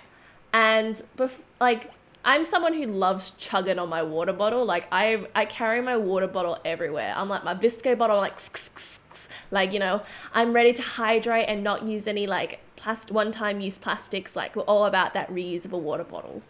And 0.53 1.03
bef- 1.17 1.41
like 1.61 1.91
I'm 2.25 2.45
someone 2.45 2.75
who 2.75 2.87
loves 2.87 3.31
chugging 3.31 3.79
on 3.79 3.89
my 3.89 4.03
water 4.03 4.33
bottle. 4.33 4.65
Like 4.65 4.87
I 4.93 5.27
I 5.35 5.45
carry 5.45 5.81
my 5.81 5.97
water 5.97 6.29
bottle 6.29 6.59
everywhere. 6.65 7.15
I'm 7.17 7.29
like 7.29 7.45
my 7.45 7.55
Visco 7.55 7.97
bottle 7.97 8.19
like 8.19 8.39
like 9.51 9.73
you 9.73 9.79
know, 9.79 10.03
I'm 10.33 10.53
ready 10.53 10.73
to 10.75 10.83
hydrate 10.83 11.47
and 11.49 11.63
not 11.63 11.85
use 11.85 12.07
any 12.07 12.27
like 12.27 12.61
plastic 12.77 13.15
one-time 13.15 13.61
use 13.61 13.79
plastics. 13.79 14.37
Like 14.37 14.57
we're 14.57 14.63
all 14.63 14.85
about 14.85 15.13
that 15.15 15.31
reusable 15.31 15.81
water 15.81 16.05
bottle. 16.05 16.43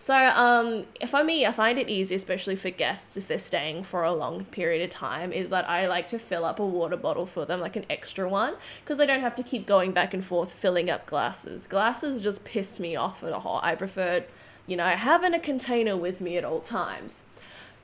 So 0.00 0.14
um, 0.14 0.84
for 1.08 1.24
me, 1.24 1.44
I 1.44 1.50
find 1.50 1.76
it 1.76 1.88
easy, 1.88 2.14
especially 2.14 2.54
for 2.54 2.70
guests 2.70 3.16
if 3.16 3.26
they're 3.26 3.36
staying 3.36 3.82
for 3.82 4.04
a 4.04 4.12
long 4.12 4.44
period 4.44 4.80
of 4.84 4.90
time, 4.90 5.32
is 5.32 5.50
that 5.50 5.68
I 5.68 5.88
like 5.88 6.06
to 6.08 6.20
fill 6.20 6.44
up 6.44 6.60
a 6.60 6.64
water 6.64 6.96
bottle 6.96 7.26
for 7.26 7.44
them, 7.44 7.58
like 7.58 7.74
an 7.74 7.84
extra 7.90 8.28
one, 8.28 8.54
because 8.80 8.96
they 8.98 9.06
don't 9.06 9.22
have 9.22 9.34
to 9.34 9.42
keep 9.42 9.66
going 9.66 9.90
back 9.90 10.14
and 10.14 10.24
forth 10.24 10.54
filling 10.54 10.88
up 10.88 11.04
glasses. 11.06 11.66
Glasses 11.66 12.22
just 12.22 12.44
piss 12.44 12.78
me 12.78 12.94
off 12.94 13.24
at 13.24 13.32
all. 13.32 13.58
I 13.64 13.74
prefer, 13.74 14.24
you 14.68 14.76
know, 14.76 14.86
having 14.86 15.34
a 15.34 15.40
container 15.40 15.96
with 15.96 16.20
me 16.20 16.36
at 16.36 16.44
all 16.44 16.60
times. 16.60 17.24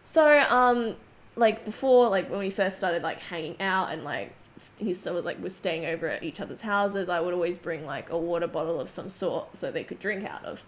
So 0.05 0.39
um, 0.49 0.97
like 1.35 1.65
before, 1.65 2.09
like 2.11 2.31
when 2.31 2.39
we 2.39 2.51
first 2.51 2.77
started 2.77 3.03
like 3.03 3.19
hanging 3.19 3.61
out 3.61 3.91
and 3.91 4.05
like 4.05 4.33
he 4.79 4.95
still 4.95 5.21
like 5.23 5.43
was 5.43 5.57
staying 5.57 5.87
over 5.87 6.09
at 6.09 6.23
each 6.23 6.41
other's 6.41 6.61
houses, 6.61 7.09
I 7.09 7.21
would 7.21 7.35
always 7.35 7.59
bring 7.59 7.87
like 7.87 8.11
a 8.11 8.19
water 8.19 8.47
bottle 8.47 8.79
of 8.79 8.89
some 8.89 9.09
sort 9.09 9.57
so 9.57 9.73
they 9.73 9.83
could 9.83 9.99
drink 9.99 10.25
out 10.25 10.45
of. 10.45 10.63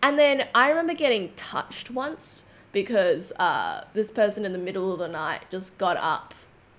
And 0.00 0.16
then 0.16 0.46
I 0.54 0.68
remember 0.68 0.94
getting 0.94 1.32
touched 1.34 1.90
once 1.90 2.44
because 2.70 3.32
uh, 3.32 3.84
this 3.92 4.12
person 4.12 4.44
in 4.44 4.52
the 4.52 4.58
middle 4.58 4.92
of 4.92 5.00
the 5.00 5.08
night 5.08 5.46
just 5.50 5.78
got 5.78 5.96
up 5.96 6.32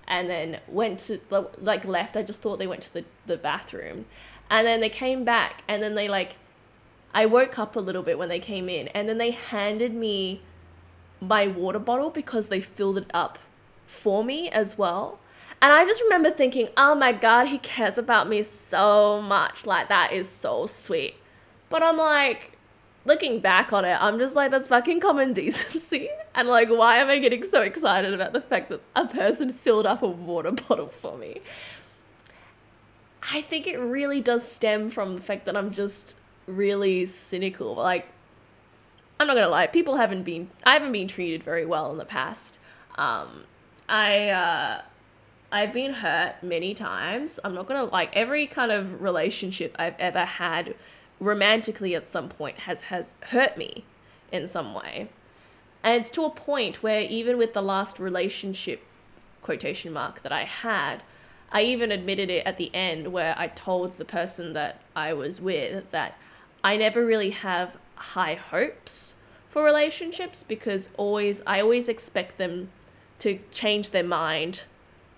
and 0.06 0.30
then 0.30 0.60
went 0.66 0.98
to 1.00 1.20
the 1.28 1.50
like 1.58 1.84
left. 1.84 2.16
I 2.16 2.22
just 2.22 2.40
thought 2.40 2.58
they 2.58 2.66
went 2.66 2.82
to 2.84 2.94
the, 2.94 3.04
the 3.26 3.36
bathroom. 3.36 4.06
And 4.50 4.66
then 4.66 4.80
they 4.80 4.88
came 4.88 5.24
back 5.24 5.62
and 5.68 5.82
then 5.82 5.94
they 5.94 6.08
like 6.08 6.36
I 7.14 7.26
woke 7.26 7.58
up 7.58 7.76
a 7.76 7.80
little 7.80 8.02
bit 8.02 8.18
when 8.18 8.28
they 8.28 8.40
came 8.40 8.68
in 8.68 8.88
and 8.88 9.08
then 9.08 9.18
they 9.18 9.30
handed 9.30 9.94
me 9.94 10.42
my 11.20 11.46
water 11.46 11.78
bottle 11.78 12.10
because 12.10 12.48
they 12.48 12.60
filled 12.60 12.98
it 12.98 13.10
up 13.12 13.38
for 13.86 14.22
me 14.22 14.48
as 14.50 14.78
well. 14.78 15.18
And 15.60 15.72
I 15.72 15.84
just 15.84 16.00
remember 16.02 16.30
thinking, 16.30 16.68
oh 16.76 16.94
my 16.94 17.12
God, 17.12 17.48
he 17.48 17.58
cares 17.58 17.98
about 17.98 18.28
me 18.28 18.42
so 18.42 19.20
much. 19.20 19.66
Like, 19.66 19.88
that 19.88 20.12
is 20.12 20.28
so 20.28 20.66
sweet. 20.66 21.16
But 21.68 21.82
I'm 21.82 21.96
like, 21.96 22.52
looking 23.04 23.40
back 23.40 23.72
on 23.72 23.84
it, 23.84 23.96
I'm 24.00 24.18
just 24.18 24.36
like, 24.36 24.52
that's 24.52 24.68
fucking 24.68 25.00
common 25.00 25.32
decency. 25.34 26.10
And 26.34 26.46
like, 26.46 26.68
why 26.68 26.98
am 26.98 27.08
I 27.08 27.18
getting 27.18 27.42
so 27.42 27.62
excited 27.62 28.14
about 28.14 28.32
the 28.32 28.40
fact 28.40 28.68
that 28.68 28.86
a 28.94 29.06
person 29.06 29.52
filled 29.52 29.86
up 29.86 30.02
a 30.02 30.08
water 30.08 30.52
bottle 30.68 30.88
for 30.88 31.18
me? 31.18 31.40
I 33.32 33.40
think 33.42 33.66
it 33.66 33.78
really 33.78 34.20
does 34.20 34.46
stem 34.46 34.90
from 34.90 35.16
the 35.16 35.22
fact 35.22 35.44
that 35.46 35.56
I'm 35.56 35.72
just 35.72 36.18
really 36.48 37.06
cynical. 37.06 37.74
Like, 37.74 38.08
I'm 39.20 39.26
not 39.26 39.34
gonna 39.34 39.48
lie, 39.48 39.66
people 39.66 39.96
haven't 39.96 40.22
been, 40.22 40.50
I 40.64 40.72
haven't 40.72 40.92
been 40.92 41.08
treated 41.08 41.42
very 41.42 41.64
well 41.64 41.90
in 41.92 41.98
the 41.98 42.04
past. 42.04 42.58
Um, 42.96 43.44
I, 43.88 44.30
uh, 44.30 44.82
I've 45.50 45.72
been 45.72 45.94
hurt 45.94 46.42
many 46.42 46.74
times. 46.74 47.40
I'm 47.42 47.54
not 47.54 47.66
gonna 47.66 47.84
like 47.84 48.14
every 48.14 48.46
kind 48.46 48.70
of 48.70 49.00
relationship 49.00 49.74
I've 49.78 49.98
ever 49.98 50.24
had 50.24 50.74
romantically 51.20 51.94
at 51.94 52.06
some 52.06 52.28
point 52.28 52.60
has 52.60 52.82
has 52.82 53.14
hurt 53.30 53.56
me 53.56 53.84
in 54.30 54.46
some 54.46 54.74
way. 54.74 55.08
And 55.82 56.00
it's 56.00 56.10
to 56.12 56.24
a 56.24 56.30
point 56.30 56.82
where 56.82 57.00
even 57.00 57.38
with 57.38 57.54
the 57.54 57.62
last 57.62 57.98
relationship 57.98 58.82
quotation 59.42 59.92
mark 59.92 60.22
that 60.22 60.32
I 60.32 60.44
had, 60.44 61.02
I 61.50 61.62
even 61.62 61.90
admitted 61.90 62.30
it 62.30 62.44
at 62.44 62.58
the 62.58 62.70
end 62.74 63.12
where 63.12 63.34
I 63.38 63.46
told 63.46 63.94
the 63.94 64.04
person 64.04 64.52
that 64.52 64.82
I 64.94 65.14
was 65.14 65.40
with 65.40 65.90
that 65.92 66.18
I 66.62 66.76
never 66.76 67.04
really 67.04 67.30
have 67.30 67.76
high 67.96 68.34
hopes 68.34 69.16
for 69.48 69.64
relationships 69.64 70.42
because 70.42 70.90
always 70.96 71.42
I 71.46 71.60
always 71.60 71.88
expect 71.88 72.38
them 72.38 72.70
to 73.20 73.38
change 73.52 73.90
their 73.90 74.04
mind 74.04 74.64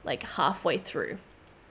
like 0.04 0.22
halfway 0.22 0.78
through 0.78 1.18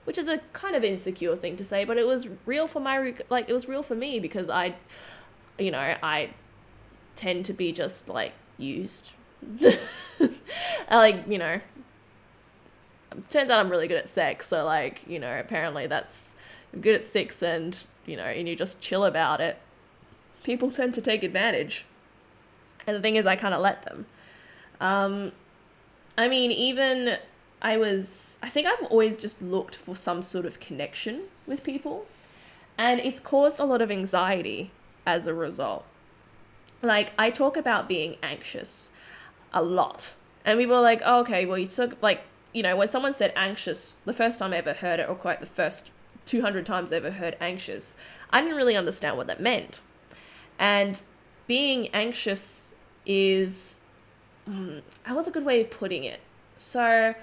which 0.04 0.18
is 0.18 0.28
a 0.28 0.38
kind 0.52 0.74
of 0.74 0.82
insecure 0.82 1.36
thing 1.36 1.56
to 1.56 1.64
say, 1.64 1.84
but 1.84 1.96
it 1.96 2.04
was 2.04 2.28
real 2.44 2.66
for 2.66 2.80
my 2.80 3.14
like 3.28 3.48
it 3.48 3.52
was 3.52 3.68
real 3.68 3.82
for 3.82 3.94
me 3.94 4.18
because 4.18 4.50
I, 4.50 4.74
you 5.56 5.70
know, 5.70 5.94
I 6.02 6.30
tend 7.14 7.44
to 7.44 7.52
be 7.52 7.70
just 7.72 8.08
like 8.08 8.32
used. 8.56 9.12
I 9.62 10.28
like 10.90 11.28
you 11.28 11.38
know. 11.38 11.60
Turns 13.28 13.50
out 13.50 13.60
I'm 13.60 13.70
really 13.70 13.86
good 13.86 13.98
at 13.98 14.08
sex, 14.08 14.48
so 14.48 14.64
like 14.64 15.06
you 15.06 15.20
know, 15.20 15.38
apparently 15.38 15.86
that's 15.86 16.34
I'm 16.72 16.80
good 16.80 16.94
at 16.94 17.06
sex, 17.06 17.40
and 17.40 17.86
you 18.10 18.16
know, 18.16 18.24
and 18.24 18.48
you 18.48 18.56
just 18.56 18.80
chill 18.80 19.04
about 19.04 19.40
it. 19.40 19.58
People 20.42 20.70
tend 20.70 20.94
to 20.94 21.00
take 21.00 21.22
advantage, 21.22 21.86
and 22.86 22.96
the 22.96 23.00
thing 23.00 23.16
is, 23.16 23.26
I 23.26 23.36
kind 23.36 23.54
of 23.54 23.60
let 23.60 23.82
them. 23.82 24.06
Um, 24.80 25.32
I 26.18 26.28
mean, 26.28 26.50
even 26.50 27.18
I 27.62 27.76
was, 27.76 28.38
I 28.42 28.48
think 28.48 28.66
I've 28.66 28.86
always 28.90 29.16
just 29.16 29.42
looked 29.42 29.76
for 29.76 29.94
some 29.94 30.22
sort 30.22 30.46
of 30.46 30.60
connection 30.60 31.24
with 31.46 31.62
people. 31.62 32.06
And 32.78 33.00
it's 33.00 33.20
caused 33.20 33.60
a 33.60 33.64
lot 33.64 33.82
of 33.82 33.90
anxiety 33.90 34.70
as 35.06 35.26
a 35.26 35.34
result. 35.34 35.84
Like, 36.80 37.12
I 37.18 37.30
talk 37.30 37.58
about 37.58 37.88
being 37.88 38.16
anxious 38.22 38.94
a 39.52 39.62
lot. 39.62 40.16
And 40.46 40.58
people 40.58 40.76
are 40.76 40.82
like, 40.82 41.02
oh, 41.04 41.20
okay, 41.20 41.44
well, 41.44 41.58
you 41.58 41.66
took, 41.66 42.02
like, 42.02 42.22
you 42.54 42.62
know, 42.62 42.76
when 42.76 42.88
someone 42.88 43.12
said 43.12 43.34
anxious, 43.36 43.96
the 44.06 44.14
first 44.14 44.38
time 44.38 44.54
I 44.54 44.56
ever 44.56 44.72
heard 44.72 44.98
it, 44.98 45.08
or 45.08 45.14
quite 45.14 45.40
the 45.40 45.46
first 45.46 45.90
200 46.24 46.64
times 46.66 46.92
ever 46.92 47.12
heard 47.12 47.36
anxious, 47.40 47.96
I 48.30 48.40
didn't 48.40 48.56
really 48.56 48.76
understand 48.76 49.16
what 49.16 49.26
that 49.26 49.40
meant. 49.40 49.80
And 50.58 51.00
being 51.46 51.88
anxious 51.88 52.74
is, 53.06 53.80
mm, 54.48 54.82
that 55.04 55.16
was 55.16 55.26
a 55.26 55.30
good 55.30 55.44
way 55.44 55.60
of 55.60 55.70
putting 55.70 56.04
it. 56.04 56.20
So, 56.58 57.14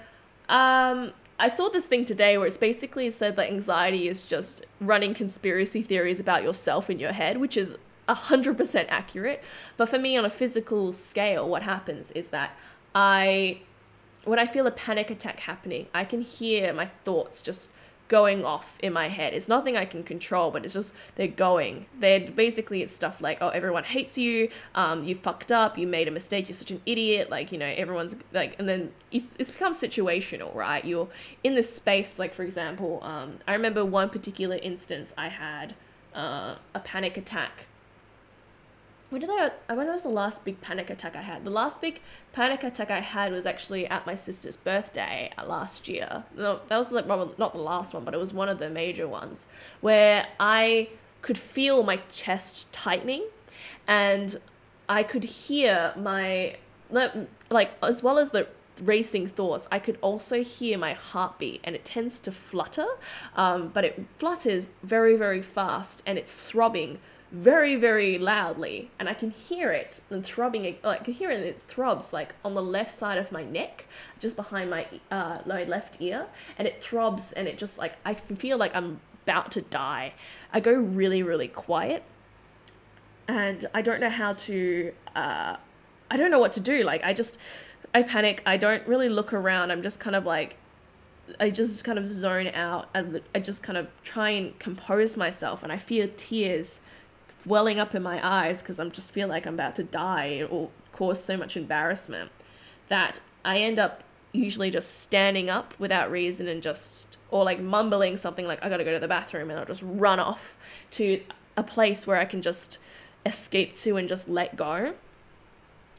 um, 0.48 1.12
I 1.40 1.48
saw 1.48 1.68
this 1.68 1.86
thing 1.86 2.04
today 2.04 2.36
where 2.36 2.48
it's 2.48 2.56
basically 2.56 3.08
said 3.10 3.36
that 3.36 3.48
anxiety 3.48 4.08
is 4.08 4.24
just 4.24 4.66
running 4.80 5.14
conspiracy 5.14 5.82
theories 5.82 6.18
about 6.18 6.42
yourself 6.42 6.90
in 6.90 6.98
your 6.98 7.12
head, 7.12 7.36
which 7.36 7.56
is 7.56 7.76
100% 8.08 8.86
accurate. 8.88 9.42
But 9.76 9.88
for 9.88 9.98
me, 9.98 10.16
on 10.16 10.24
a 10.24 10.30
physical 10.30 10.92
scale, 10.92 11.48
what 11.48 11.62
happens 11.62 12.10
is 12.12 12.30
that 12.30 12.56
I, 12.92 13.60
when 14.24 14.40
I 14.40 14.46
feel 14.46 14.66
a 14.66 14.72
panic 14.72 15.10
attack 15.10 15.40
happening, 15.40 15.86
I 15.94 16.04
can 16.04 16.22
hear 16.22 16.72
my 16.72 16.86
thoughts 16.86 17.40
just 17.40 17.72
going 18.08 18.44
off 18.44 18.78
in 18.80 18.92
my 18.92 19.08
head. 19.08 19.34
It's 19.34 19.48
nothing 19.48 19.76
I 19.76 19.84
can 19.84 20.02
control, 20.02 20.50
but 20.50 20.64
it's 20.64 20.74
just 20.74 20.94
they're 21.14 21.28
going. 21.28 21.86
They're 21.98 22.20
basically 22.20 22.82
it's 22.82 22.92
stuff 22.92 23.20
like, 23.20 23.38
oh, 23.40 23.50
everyone 23.50 23.84
hates 23.84 24.18
you. 24.18 24.48
Um, 24.74 25.04
you 25.04 25.14
fucked 25.14 25.52
up. 25.52 25.78
You 25.78 25.86
made 25.86 26.08
a 26.08 26.10
mistake. 26.10 26.48
You're 26.48 26.54
such 26.54 26.70
an 26.70 26.80
idiot. 26.86 27.30
Like 27.30 27.52
you 27.52 27.58
know, 27.58 27.72
everyone's 27.76 28.16
like, 28.32 28.58
and 28.58 28.68
then 28.68 28.92
it's, 29.12 29.36
it's 29.38 29.50
become 29.50 29.72
situational, 29.72 30.54
right? 30.54 30.84
You're 30.84 31.08
in 31.44 31.54
this 31.54 31.72
space. 31.72 32.18
Like 32.18 32.34
for 32.34 32.42
example, 32.42 33.00
um, 33.02 33.38
I 33.46 33.52
remember 33.52 33.84
one 33.84 34.10
particular 34.10 34.56
instance 34.56 35.14
I 35.16 35.28
had 35.28 35.74
uh, 36.14 36.56
a 36.74 36.80
panic 36.80 37.16
attack 37.16 37.66
when 39.10 39.22
did 39.22 39.30
I? 39.30 39.50
When 39.72 39.86
was 39.86 40.02
the 40.02 40.10
last 40.10 40.44
big 40.44 40.60
panic 40.60 40.90
attack 40.90 41.16
I 41.16 41.22
had? 41.22 41.44
The 41.44 41.50
last 41.50 41.80
big 41.80 42.00
panic 42.32 42.62
attack 42.62 42.90
I 42.90 43.00
had 43.00 43.32
was 43.32 43.46
actually 43.46 43.86
at 43.86 44.04
my 44.06 44.14
sister's 44.14 44.56
birthday 44.56 45.32
uh, 45.38 45.46
last 45.46 45.88
year. 45.88 46.24
That 46.34 46.68
was 46.70 46.92
not 46.92 47.52
the 47.54 47.60
last 47.60 47.94
one, 47.94 48.04
but 48.04 48.12
it 48.12 48.18
was 48.18 48.34
one 48.34 48.48
of 48.48 48.58
the 48.58 48.68
major 48.68 49.08
ones 49.08 49.48
where 49.80 50.26
I 50.38 50.90
could 51.22 51.38
feel 51.38 51.82
my 51.82 51.96
chest 51.96 52.72
tightening, 52.72 53.24
and 53.86 54.36
I 54.88 55.02
could 55.02 55.24
hear 55.24 55.94
my 55.96 56.56
like 56.90 57.72
as 57.82 58.02
well 58.02 58.18
as 58.18 58.30
the 58.30 58.46
racing 58.82 59.26
thoughts, 59.26 59.66
I 59.72 59.78
could 59.78 59.98
also 60.00 60.44
hear 60.44 60.78
my 60.78 60.92
heartbeat, 60.92 61.60
and 61.64 61.74
it 61.74 61.84
tends 61.84 62.20
to 62.20 62.30
flutter, 62.30 62.86
um, 63.34 63.68
but 63.68 63.84
it 63.84 64.04
flutters 64.18 64.72
very 64.82 65.16
very 65.16 65.42
fast, 65.42 66.02
and 66.06 66.18
it's 66.18 66.48
throbbing 66.48 66.98
very 67.30 67.76
very 67.76 68.16
loudly 68.16 68.90
and 68.98 69.06
i 69.08 69.12
can 69.12 69.30
hear 69.30 69.70
it 69.70 70.00
and 70.08 70.24
throbbing 70.24 70.62
like 70.82 71.00
i 71.00 71.04
can 71.04 71.12
hear 71.12 71.30
it 71.30 71.38
in 71.38 71.44
its 71.44 71.62
throbs 71.62 72.12
like 72.12 72.34
on 72.42 72.54
the 72.54 72.62
left 72.62 72.90
side 72.90 73.18
of 73.18 73.30
my 73.30 73.44
neck 73.44 73.86
just 74.18 74.34
behind 74.34 74.70
my 74.70 74.86
uh 75.10 75.38
my 75.44 75.62
left 75.64 76.00
ear 76.00 76.26
and 76.56 76.66
it 76.66 76.82
throbs 76.82 77.32
and 77.32 77.46
it 77.46 77.58
just 77.58 77.76
like 77.76 77.92
i 78.04 78.14
feel 78.14 78.56
like 78.56 78.74
i'm 78.74 79.00
about 79.24 79.52
to 79.52 79.60
die. 79.60 80.14
I 80.54 80.60
go 80.60 80.72
really 80.72 81.22
really 81.22 81.48
quiet 81.48 82.02
and 83.26 83.66
i 83.74 83.82
don't 83.82 84.00
know 84.00 84.08
how 84.08 84.32
to 84.32 84.92
uh 85.14 85.56
i 86.10 86.16
don't 86.16 86.30
know 86.30 86.38
what 86.38 86.52
to 86.52 86.60
do 86.60 86.82
like 86.82 87.04
i 87.04 87.12
just 87.12 87.38
i 87.92 88.02
panic 88.02 88.42
i 88.46 88.56
don't 88.56 88.86
really 88.86 89.10
look 89.10 89.34
around 89.34 89.70
i'm 89.70 89.82
just 89.82 90.00
kind 90.00 90.16
of 90.16 90.24
like 90.24 90.56
I 91.38 91.50
just 91.50 91.84
kind 91.84 91.98
of 91.98 92.08
zone 92.08 92.48
out 92.48 92.88
and 92.94 93.20
I 93.34 93.40
just 93.40 93.62
kind 93.62 93.76
of 93.76 94.02
try 94.02 94.30
and 94.30 94.58
compose 94.58 95.14
myself 95.14 95.62
and 95.62 95.70
I 95.70 95.76
feel 95.76 96.08
tears 96.16 96.80
welling 97.46 97.78
up 97.78 97.94
in 97.94 98.02
my 98.02 98.26
eyes 98.26 98.62
because 98.62 98.78
I'm 98.78 98.90
just 98.90 99.12
feel 99.12 99.28
like 99.28 99.46
I'm 99.46 99.54
about 99.54 99.76
to 99.76 99.84
die 99.84 100.46
or 100.50 100.70
cause 100.92 101.22
so 101.22 101.36
much 101.36 101.56
embarrassment. 101.56 102.30
that 102.88 103.20
I 103.44 103.58
end 103.58 103.78
up 103.78 104.02
usually 104.32 104.70
just 104.70 105.00
standing 105.00 105.48
up 105.48 105.74
without 105.78 106.10
reason 106.10 106.48
and 106.48 106.62
just 106.62 107.16
or 107.30 107.44
like 107.44 107.60
mumbling 107.60 108.16
something 108.16 108.46
like 108.46 108.62
I 108.64 108.68
got 108.68 108.78
to 108.78 108.84
go 108.84 108.92
to 108.92 108.98
the 108.98 109.08
bathroom 109.08 109.50
and 109.50 109.58
I'll 109.58 109.66
just 109.66 109.82
run 109.84 110.18
off 110.18 110.56
to 110.92 111.22
a 111.56 111.62
place 111.62 112.06
where 112.06 112.18
I 112.18 112.24
can 112.24 112.42
just 112.42 112.78
escape 113.26 113.74
to 113.74 113.96
and 113.96 114.08
just 114.08 114.28
let 114.28 114.56
go. 114.56 114.94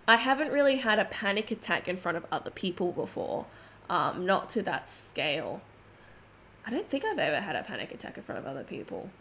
I 0.07 0.15
haven't 0.15 0.51
really 0.51 0.77
had 0.77 0.97
a 0.97 1.05
panic 1.05 1.51
attack 1.51 1.87
in 1.87 1.97
front 1.97 2.17
of 2.17 2.25
other 2.31 2.49
people 2.49 2.91
before, 2.91 3.45
um, 3.89 4.25
not 4.25 4.49
to 4.51 4.63
that 4.63 4.89
scale. 4.89 5.61
I 6.65 6.71
don't 6.71 6.89
think 6.89 7.05
I've 7.05 7.19
ever 7.19 7.41
had 7.41 7.55
a 7.55 7.63
panic 7.63 7.91
attack 7.91 8.17
in 8.17 8.23
front 8.23 8.39
of 8.39 8.47
other 8.47 8.63
people. 8.63 9.11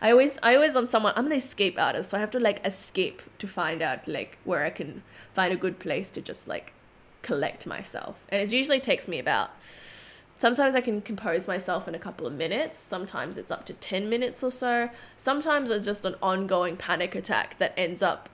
I 0.00 0.10
always, 0.10 0.38
I 0.42 0.54
always, 0.54 0.76
am 0.76 0.86
someone. 0.86 1.12
I'm 1.16 1.26
an 1.26 1.32
escape 1.32 1.78
artist, 1.78 2.10
so 2.10 2.16
I 2.16 2.20
have 2.20 2.30
to 2.32 2.40
like 2.40 2.64
escape 2.64 3.22
to 3.38 3.46
find 3.46 3.82
out 3.82 4.06
like 4.06 4.38
where 4.44 4.64
I 4.64 4.70
can 4.70 5.02
find 5.34 5.52
a 5.52 5.56
good 5.56 5.78
place 5.78 6.10
to 6.12 6.20
just 6.20 6.48
like 6.48 6.72
collect 7.22 7.66
myself, 7.66 8.26
and 8.28 8.40
it 8.40 8.52
usually 8.52 8.80
takes 8.80 9.08
me 9.08 9.18
about 9.18 9.50
Sometimes 10.38 10.76
I 10.76 10.82
can 10.82 11.00
compose 11.00 11.48
myself 11.48 11.88
in 11.88 11.94
a 11.94 11.98
couple 11.98 12.26
of 12.26 12.34
minutes. 12.34 12.78
Sometimes 12.78 13.38
it's 13.38 13.50
up 13.50 13.64
to 13.66 13.72
10 13.72 14.10
minutes 14.10 14.42
or 14.44 14.50
so. 14.50 14.90
Sometimes 15.16 15.70
it's 15.70 15.86
just 15.86 16.04
an 16.04 16.14
ongoing 16.22 16.76
panic 16.76 17.14
attack 17.14 17.56
that 17.56 17.72
ends 17.74 18.02
up, 18.02 18.28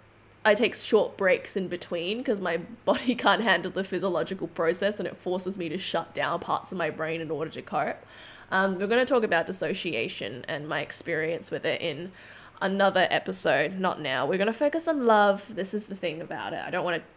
I 0.45 0.57
take 0.57 0.75
short 0.75 1.17
breaks 1.17 1.57
in 1.57 1.69
between 1.69 2.19
because 2.19 2.41
my 2.41 2.57
body 2.85 3.15
can't 3.15 3.43
handle 3.43 3.71
the 3.71 3.85
physiological 3.85 4.49
process 4.49 4.99
and 4.99 5.07
it 5.07 5.17
forces 5.17 5.57
me 5.57 5.69
to 5.69 5.79
shut 5.79 6.13
down 6.13 6.41
parts 6.41 6.73
of 6.73 6.79
my 6.79 6.91
brain 6.91 7.21
in 7.21 7.31
order 7.31 7.53
to 7.53 7.63
cope. 7.63 8.05
Um, 8.53 8.79
we're 8.79 8.87
going 8.87 9.05
to 9.05 9.11
talk 9.11 9.25
about 9.25 9.47
dissociation 9.47 10.45
and 10.47 10.69
my 10.69 10.81
experience 10.81 11.51
with 11.51 11.65
it 11.65 11.81
in 11.81 12.13
another 12.61 13.09
episode, 13.11 13.79
not 13.79 13.99
now. 13.99 14.27
We're 14.27 14.37
going 14.37 14.47
to 14.47 14.53
focus 14.53 14.87
on 14.87 15.07
love. 15.07 15.55
This 15.55 15.73
is 15.73 15.87
the 15.87 15.97
thing 15.97 16.21
about 16.21 16.53
it. 16.53 16.63
I 16.63 16.71
don't 16.71 16.85
want 16.85 16.99
to 16.99 17.09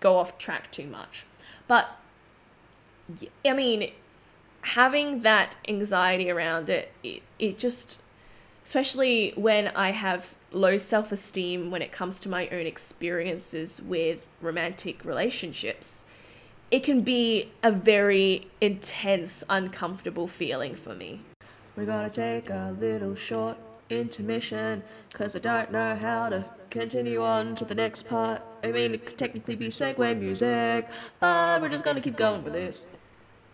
go 0.00 0.18
off 0.18 0.36
track 0.36 0.72
too 0.72 0.88
much. 0.88 1.26
But, 1.68 1.88
I 3.44 3.52
mean, 3.52 3.92
having 4.62 5.20
that 5.20 5.54
anxiety 5.68 6.28
around 6.28 6.68
it, 6.68 6.90
it, 7.04 7.22
it 7.38 7.56
just, 7.56 8.02
especially 8.64 9.32
when 9.36 9.68
I 9.68 9.92
have 9.92 10.34
low 10.50 10.76
self 10.76 11.12
esteem 11.12 11.70
when 11.70 11.82
it 11.82 11.92
comes 11.92 12.18
to 12.20 12.28
my 12.28 12.48
own 12.48 12.66
experiences 12.66 13.80
with 13.80 14.26
romantic 14.40 15.04
relationships, 15.04 16.04
it 16.74 16.82
can 16.82 17.02
be 17.02 17.52
a 17.62 17.70
very 17.70 18.48
intense, 18.60 19.44
uncomfortable 19.48 20.26
feeling 20.26 20.74
for 20.74 20.92
me. 20.92 21.20
We're 21.76 21.86
gonna 21.86 22.10
take 22.10 22.50
a 22.50 22.74
little 22.80 23.14
short 23.14 23.58
intermission, 23.88 24.82
cause 25.12 25.36
I 25.36 25.38
don't 25.38 25.70
know 25.70 25.94
how 25.94 26.30
to 26.30 26.46
continue 26.70 27.22
on 27.22 27.54
to 27.54 27.64
the 27.64 27.76
next 27.76 28.08
part. 28.08 28.42
I 28.64 28.72
mean, 28.72 28.92
it 28.92 29.06
could 29.06 29.16
technically 29.16 29.54
be 29.54 29.68
segue 29.68 30.18
music, 30.18 30.88
but 31.20 31.62
we're 31.62 31.68
just 31.68 31.84
gonna 31.84 32.00
keep 32.00 32.16
going 32.16 32.42
with 32.42 32.54
this. 32.54 32.88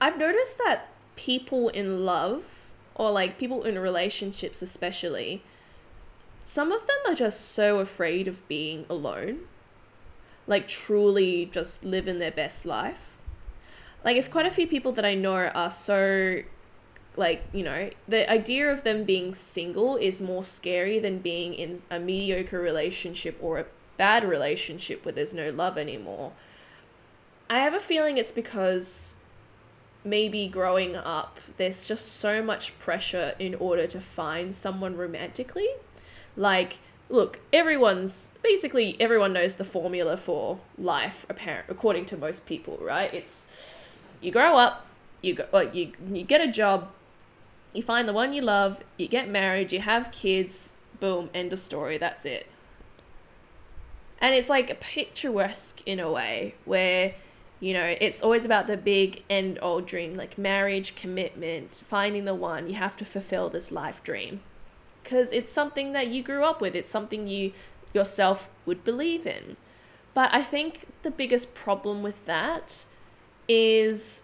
I've 0.00 0.16
noticed 0.16 0.56
that 0.64 0.88
people 1.14 1.68
in 1.68 2.06
love 2.06 2.70
or 2.94 3.10
like 3.10 3.36
people 3.36 3.64
in 3.64 3.78
relationships 3.78 4.62
especially 4.62 5.42
some 6.42 6.72
of 6.72 6.86
them 6.86 6.96
are 7.06 7.14
just 7.14 7.42
so 7.50 7.80
afraid 7.80 8.26
of 8.26 8.48
being 8.48 8.86
alone 8.88 9.40
like 10.46 10.66
truly 10.66 11.44
just 11.44 11.84
living 11.84 12.18
their 12.18 12.30
best 12.30 12.64
life 12.64 13.09
like 14.04 14.16
if 14.16 14.30
quite 14.30 14.46
a 14.46 14.50
few 14.50 14.66
people 14.66 14.92
that 14.92 15.04
i 15.04 15.14
know 15.14 15.34
are 15.34 15.70
so 15.70 16.40
like 17.16 17.42
you 17.52 17.62
know 17.62 17.90
the 18.08 18.30
idea 18.30 18.70
of 18.70 18.84
them 18.84 19.04
being 19.04 19.34
single 19.34 19.96
is 19.96 20.20
more 20.20 20.44
scary 20.44 20.98
than 20.98 21.18
being 21.18 21.54
in 21.54 21.82
a 21.90 21.98
mediocre 21.98 22.60
relationship 22.60 23.36
or 23.40 23.58
a 23.58 23.66
bad 23.96 24.24
relationship 24.24 25.04
where 25.04 25.12
there's 25.12 25.34
no 25.34 25.50
love 25.50 25.76
anymore 25.76 26.32
i 27.48 27.58
have 27.58 27.74
a 27.74 27.80
feeling 27.80 28.16
it's 28.16 28.32
because 28.32 29.16
maybe 30.04 30.48
growing 30.48 30.96
up, 30.96 31.40
there's 31.56 31.84
just 31.84 32.08
so 32.08 32.42
much 32.42 32.78
pressure 32.78 33.34
in 33.38 33.54
order 33.54 33.86
to 33.86 34.00
find 34.00 34.54
someone 34.54 34.96
romantically. 34.96 35.68
Like, 36.36 36.78
look, 37.08 37.40
everyone's 37.52 38.32
basically 38.42 38.96
everyone 39.00 39.32
knows 39.32 39.56
the 39.56 39.64
formula 39.64 40.16
for 40.16 40.60
life, 40.78 41.26
apparent 41.28 41.66
according 41.68 42.06
to 42.06 42.16
most 42.16 42.46
people, 42.46 42.78
right? 42.80 43.12
It's 43.12 43.79
you 44.20 44.30
grow 44.30 44.56
up, 44.56 44.86
you 45.22 45.34
go, 45.34 45.46
well, 45.52 45.68
you 45.74 45.92
you 46.12 46.24
get 46.24 46.40
a 46.40 46.50
job, 46.50 46.88
you 47.72 47.82
find 47.82 48.08
the 48.08 48.12
one 48.12 48.32
you 48.32 48.42
love, 48.42 48.82
you 48.96 49.08
get 49.08 49.28
married, 49.28 49.72
you 49.72 49.80
have 49.80 50.10
kids, 50.12 50.74
boom, 50.98 51.30
end 51.34 51.52
of 51.52 51.60
story. 51.60 51.98
That's 51.98 52.24
it. 52.24 52.46
And 54.20 54.34
it's 54.34 54.50
like 54.50 54.80
picturesque 54.80 55.80
in 55.86 55.98
a 55.98 56.10
way 56.10 56.54
where 56.64 57.14
you 57.60 57.74
know, 57.74 57.94
it's 58.00 58.22
always 58.22 58.46
about 58.46 58.66
the 58.66 58.76
big 58.78 59.22
end 59.28 59.58
all 59.58 59.82
dream, 59.82 60.16
like 60.16 60.38
marriage, 60.38 60.94
commitment, 60.94 61.82
finding 61.86 62.24
the 62.24 62.34
one. 62.34 62.68
You 62.68 62.76
have 62.76 62.96
to 62.96 63.04
fulfill 63.04 63.50
this 63.50 63.70
life 63.70 64.02
dream 64.02 64.40
because 65.02 65.32
it's 65.32 65.52
something 65.52 65.92
that 65.92 66.08
you 66.08 66.22
grew 66.22 66.44
up 66.44 66.60
with, 66.60 66.74
it's 66.74 66.88
something 66.88 67.26
you 67.26 67.52
yourself 67.92 68.48
would 68.64 68.82
believe 68.82 69.26
in. 69.26 69.56
But 70.14 70.30
I 70.32 70.42
think 70.42 70.86
the 71.02 71.10
biggest 71.10 71.54
problem 71.54 72.02
with 72.02 72.24
that 72.26 72.84
is 73.52 74.22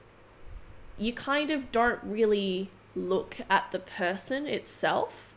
you 0.96 1.12
kind 1.12 1.50
of 1.50 1.72
don't 1.72 1.98
really 2.04 2.70
look 2.94 3.38
at 3.50 3.72
the 3.72 3.78
person 3.80 4.46
itself. 4.46 5.34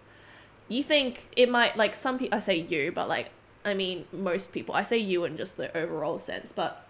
You 0.68 0.84
think 0.84 1.28
it 1.36 1.50
might, 1.50 1.76
like 1.76 1.96
some 1.96 2.20
people, 2.20 2.38
I 2.38 2.40
say 2.40 2.60
you, 2.60 2.92
but 2.92 3.10
like, 3.10 3.32
I 3.66 3.74
mean, 3.74 4.06
most 4.14 4.54
people, 4.54 4.76
I 4.76 4.84
say 4.84 5.00
you 5.00 5.26
in 5.26 5.38
just 5.38 5.58
the 5.58 5.76
overall 5.76 6.20
sense, 6.20 6.52
but 6.52 6.88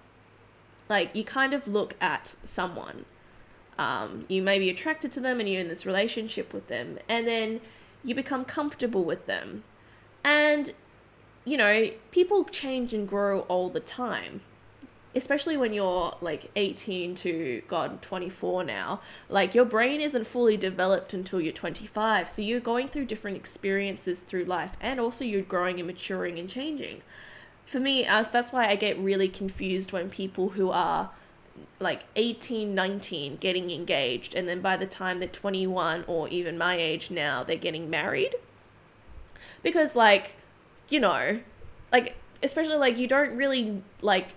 like 0.90 1.16
you 1.16 1.24
kind 1.24 1.54
of 1.54 1.70
look 1.70 1.96
at 2.02 2.36
someone. 2.44 3.06
Um, 3.78 4.26
you 4.28 4.42
may 4.42 4.60
be 4.60 4.70
attracted 4.70 5.14
to 5.14 5.22
them 5.22 5.40
and 5.40 5.48
you're 5.48 5.62
in 5.62 5.70
this 5.70 5.86
relationship 5.86 6.54
with 6.54 6.68
them, 6.68 7.00
and 7.08 7.26
then 7.26 7.62
you 8.04 8.14
become 8.14 8.44
comfortable 8.44 9.06
with 9.06 9.26
them. 9.26 9.64
And, 10.22 10.74
you 11.46 11.56
know, 11.56 11.92
people 12.12 12.44
change 12.44 12.94
and 12.94 13.08
grow 13.08 13.42
all 13.42 13.70
the 13.70 13.80
time. 13.80 14.42
Especially 15.16 15.58
when 15.58 15.74
you're 15.74 16.16
like 16.22 16.52
18 16.56 17.16
to, 17.16 17.64
God, 17.68 18.02
24 18.02 18.64
now. 18.64 19.02
Like, 19.28 19.56
your 19.56 19.66
brain 19.66 20.02
isn't 20.02 20.28
fully 20.28 20.56
developed 20.56 21.14
until 21.14 21.42
you're 21.42 21.52
25. 21.52 22.30
So 22.30 22.42
you're 22.42 22.60
going 22.60 22.90
through 22.90 23.06
different 23.06 23.36
experiences 23.36 24.20
through 24.20 24.46
life, 24.46 24.78
and 24.80 25.00
also 25.00 25.26
you're 25.26 25.42
growing 25.42 25.80
and 25.80 25.88
maturing 25.88 26.38
and 26.38 26.48
changing 26.48 27.02
for 27.70 27.80
me, 27.80 28.08
uh, 28.08 28.24
that's 28.24 28.52
why 28.52 28.66
I 28.66 28.76
get 28.76 28.98
really 28.98 29.28
confused 29.28 29.92
when 29.92 30.10
people 30.10 30.50
who 30.50 30.72
are 30.72 31.12
like 31.80 32.04
18, 32.16 32.74
19 32.74 33.36
getting 33.36 33.70
engaged, 33.70 34.34
and 34.34 34.48
then 34.48 34.60
by 34.60 34.76
the 34.76 34.88
time 34.88 35.20
they're 35.20 35.28
21 35.28 36.04
or 36.08 36.28
even 36.30 36.58
my 36.58 36.76
age 36.76 37.12
now, 37.12 37.44
they're 37.44 37.58
getting 37.58 37.88
married. 37.88 38.34
Because, 39.62 39.96
like, 39.96 40.36
you 40.90 41.00
know, 41.00 41.42
like, 41.92 42.16
especially 42.42 42.76
like 42.76 42.98
you 42.98 43.06
don't 43.06 43.36
really 43.36 43.84
like 44.02 44.30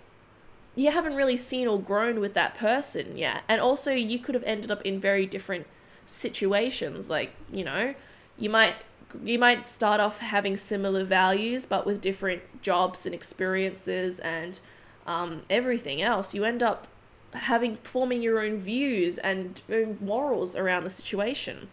you 0.75 0.91
haven't 0.91 1.17
really 1.17 1.37
seen 1.37 1.69
or 1.69 1.81
grown 1.81 2.21
with 2.21 2.35
that 2.35 2.55
person 2.55 3.19
yet. 3.19 3.43
And 3.49 3.61
also, 3.61 3.93
you 3.93 4.19
could 4.19 4.35
have 4.35 4.45
ended 4.45 4.71
up 4.71 4.83
in 4.83 4.99
very 5.01 5.27
different 5.27 5.67
situations. 6.07 7.11
Like, 7.11 7.35
you 7.53 7.65
know, 7.65 7.95
you 8.39 8.51
might 8.51 8.77
you 9.23 9.39
might 9.39 9.69
start 9.69 10.01
off 10.01 10.21
having 10.21 10.57
similar 10.57 11.05
values, 11.05 11.67
but 11.67 11.85
with 11.85 12.01
different 12.01 12.63
jobs 12.63 13.05
and 13.05 13.15
experiences 13.15 14.19
and 14.21 14.59
um, 15.07 15.43
everything 15.51 16.01
else. 16.01 16.35
You 16.35 16.45
end 16.45 16.63
up 16.63 16.89
having 17.35 17.77
forming 17.77 18.23
your 18.23 18.41
own 18.41 18.57
views 18.57 19.19
and 19.19 19.61
own 19.71 19.99
morals 20.01 20.57
around 20.57 20.85
the 20.85 20.91
situation. 20.91 21.69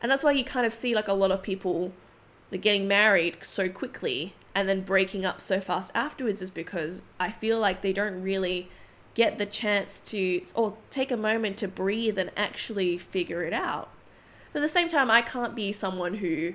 And 0.00 0.10
that's 0.10 0.24
why 0.24 0.32
you 0.32 0.44
kind 0.44 0.66
of 0.66 0.72
see 0.72 0.94
like 0.94 1.08
a 1.08 1.12
lot 1.12 1.30
of 1.30 1.42
people 1.42 1.92
like 2.50 2.60
getting 2.60 2.86
married 2.86 3.38
so 3.42 3.68
quickly 3.68 4.34
and 4.54 4.68
then 4.68 4.82
breaking 4.82 5.24
up 5.24 5.40
so 5.40 5.60
fast 5.60 5.90
afterwards 5.94 6.42
is 6.42 6.50
because 6.50 7.02
I 7.18 7.30
feel 7.30 7.58
like 7.58 7.82
they 7.82 7.92
don't 7.92 8.22
really 8.22 8.68
get 9.14 9.38
the 9.38 9.46
chance 9.46 9.98
to 10.00 10.42
or 10.54 10.76
take 10.90 11.10
a 11.10 11.16
moment 11.16 11.56
to 11.58 11.68
breathe 11.68 12.18
and 12.18 12.30
actually 12.36 12.98
figure 12.98 13.42
it 13.42 13.52
out. 13.52 13.88
But 14.52 14.60
at 14.60 14.62
the 14.62 14.68
same 14.68 14.88
time, 14.88 15.10
I 15.10 15.22
can't 15.22 15.54
be 15.54 15.72
someone 15.72 16.14
who 16.14 16.54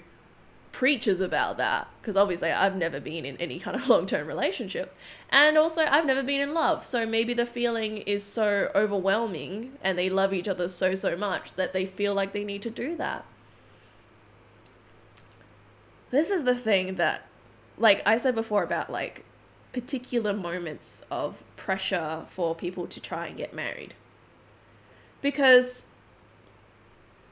preaches 0.72 1.20
about 1.20 1.58
that 1.58 1.88
because 2.00 2.16
obviously 2.16 2.52
I've 2.52 2.76
never 2.76 3.00
been 3.00 3.26
in 3.26 3.36
any 3.38 3.58
kind 3.58 3.76
of 3.76 3.90
long 3.90 4.06
term 4.06 4.28
relationship. 4.28 4.96
And 5.30 5.58
also, 5.58 5.86
I've 5.86 6.06
never 6.06 6.24
been 6.24 6.40
in 6.40 6.54
love. 6.54 6.86
So 6.86 7.06
maybe 7.06 7.34
the 7.34 7.46
feeling 7.46 7.98
is 8.00 8.24
so 8.24 8.70
overwhelming 8.76 9.74
and 9.84 9.98
they 9.98 10.10
love 10.10 10.34
each 10.34 10.48
other 10.48 10.70
so, 10.70 10.94
so 10.96 11.18
much 11.18 11.54
that 11.54 11.74
they 11.74 11.86
feel 11.86 12.14
like 12.14 12.32
they 12.32 12.44
need 12.44 12.62
to 12.62 12.70
do 12.70 12.96
that. 12.98 13.26
This 16.10 16.30
is 16.30 16.44
the 16.44 16.56
thing 16.56 16.96
that, 16.96 17.26
like 17.78 18.02
I 18.06 18.18
said 18.18 18.36
before 18.36 18.64
about 18.64 18.92
like 18.92 19.24
particular 19.74 20.34
moments 20.34 21.06
of 21.12 21.44
pressure 21.56 22.24
for 22.28 22.56
people 22.56 22.88
to 22.88 23.00
try 23.00 23.28
and 23.28 23.38
get 23.38 23.54
married. 23.54 23.94
Because 25.22 25.86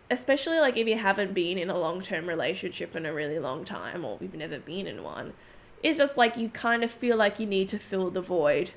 especially 0.10 0.60
like 0.60 0.78
if 0.78 0.88
you 0.88 0.98
haven't 0.98 1.34
been 1.34 1.58
in 1.58 1.70
a 1.70 1.78
long 1.78 2.02
term 2.02 2.28
relationship 2.28 2.96
in 2.96 3.06
a 3.06 3.14
really 3.14 3.40
long 3.40 3.66
time 3.66 4.06
or 4.06 4.18
you've 4.22 4.36
never 4.36 4.60
been 4.60 4.88
in 4.88 5.04
one, 5.04 5.34
It's 5.82 5.98
just 5.98 6.18
like 6.18 6.38
you 6.38 6.50
kind 6.50 6.84
of 6.84 6.92
feel 6.92 7.18
like 7.18 7.40
you 7.40 7.46
need 7.46 7.70
to 7.70 7.80
fill 7.80 8.10
the 8.10 8.22
void. 8.22 8.72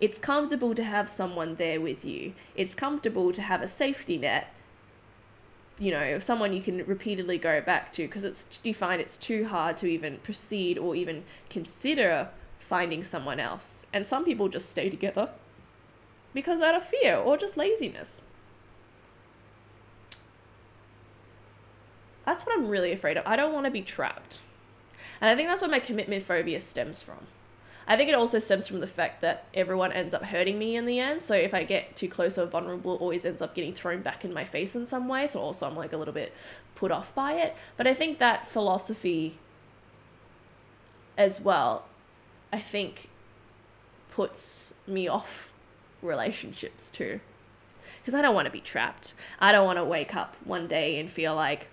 It's 0.00 0.18
comfortable 0.18 0.74
to 0.74 0.84
have 0.84 1.08
someone 1.08 1.56
there 1.56 1.80
with 1.80 2.04
you. 2.04 2.32
It's 2.54 2.74
comfortable 2.74 3.32
to 3.32 3.42
have 3.42 3.62
a 3.62 3.68
safety 3.68 4.18
net. 4.18 4.52
You 5.80 5.90
know, 5.90 6.18
someone 6.18 6.52
you 6.52 6.60
can 6.60 6.84
repeatedly 6.84 7.38
go 7.38 7.60
back 7.62 7.90
to 7.92 8.02
because 8.02 8.22
it's 8.22 8.60
you 8.62 8.74
find 8.74 9.00
it's 9.00 9.16
too 9.16 9.46
hard 9.46 9.78
to 9.78 9.86
even 9.86 10.18
proceed 10.18 10.78
or 10.78 10.94
even 10.94 11.24
consider 11.48 12.28
finding 12.58 13.02
someone 13.02 13.40
else. 13.40 13.86
And 13.92 14.06
some 14.06 14.24
people 14.24 14.48
just 14.48 14.68
stay 14.68 14.90
together 14.90 15.30
because 16.34 16.60
out 16.60 16.74
of 16.74 16.84
fear 16.84 17.16
or 17.16 17.36
just 17.38 17.56
laziness. 17.56 18.24
That's 22.26 22.44
what 22.44 22.56
I'm 22.56 22.68
really 22.68 22.92
afraid 22.92 23.16
of. 23.16 23.26
I 23.26 23.34
don't 23.34 23.52
want 23.52 23.64
to 23.64 23.70
be 23.70 23.82
trapped. 23.82 24.42
And 25.20 25.30
I 25.30 25.34
think 25.34 25.48
that's 25.48 25.62
where 25.62 25.70
my 25.70 25.80
commitment 25.80 26.22
phobia 26.22 26.60
stems 26.60 27.02
from. 27.02 27.26
I 27.90 27.96
think 27.96 28.08
it 28.08 28.14
also 28.14 28.38
stems 28.38 28.68
from 28.68 28.78
the 28.78 28.86
fact 28.86 29.20
that 29.22 29.46
everyone 29.52 29.90
ends 29.90 30.14
up 30.14 30.26
hurting 30.26 30.60
me 30.60 30.76
in 30.76 30.84
the 30.84 31.00
end. 31.00 31.22
So 31.22 31.34
if 31.34 31.52
I 31.52 31.64
get 31.64 31.96
too 31.96 32.08
close 32.08 32.38
or 32.38 32.46
vulnerable, 32.46 32.94
it 32.94 33.00
always 33.00 33.26
ends 33.26 33.42
up 33.42 33.52
getting 33.52 33.74
thrown 33.74 34.00
back 34.00 34.24
in 34.24 34.32
my 34.32 34.44
face 34.44 34.76
in 34.76 34.86
some 34.86 35.08
way. 35.08 35.26
So 35.26 35.40
also 35.40 35.68
I'm 35.68 35.74
like 35.74 35.92
a 35.92 35.96
little 35.96 36.14
bit 36.14 36.32
put 36.76 36.92
off 36.92 37.12
by 37.16 37.32
it. 37.32 37.56
But 37.76 37.88
I 37.88 37.94
think 37.94 38.20
that 38.20 38.46
philosophy 38.46 39.38
as 41.18 41.40
well, 41.40 41.86
I 42.52 42.60
think 42.60 43.10
puts 44.12 44.74
me 44.86 45.08
off 45.08 45.52
relationships 46.00 46.90
too. 46.90 47.18
Because 48.00 48.14
I 48.14 48.22
don't 48.22 48.36
want 48.36 48.46
to 48.46 48.52
be 48.52 48.60
trapped. 48.60 49.14
I 49.40 49.50
don't 49.50 49.66
want 49.66 49.78
to 49.78 49.84
wake 49.84 50.14
up 50.14 50.36
one 50.44 50.68
day 50.68 51.00
and 51.00 51.10
feel 51.10 51.34
like, 51.34 51.70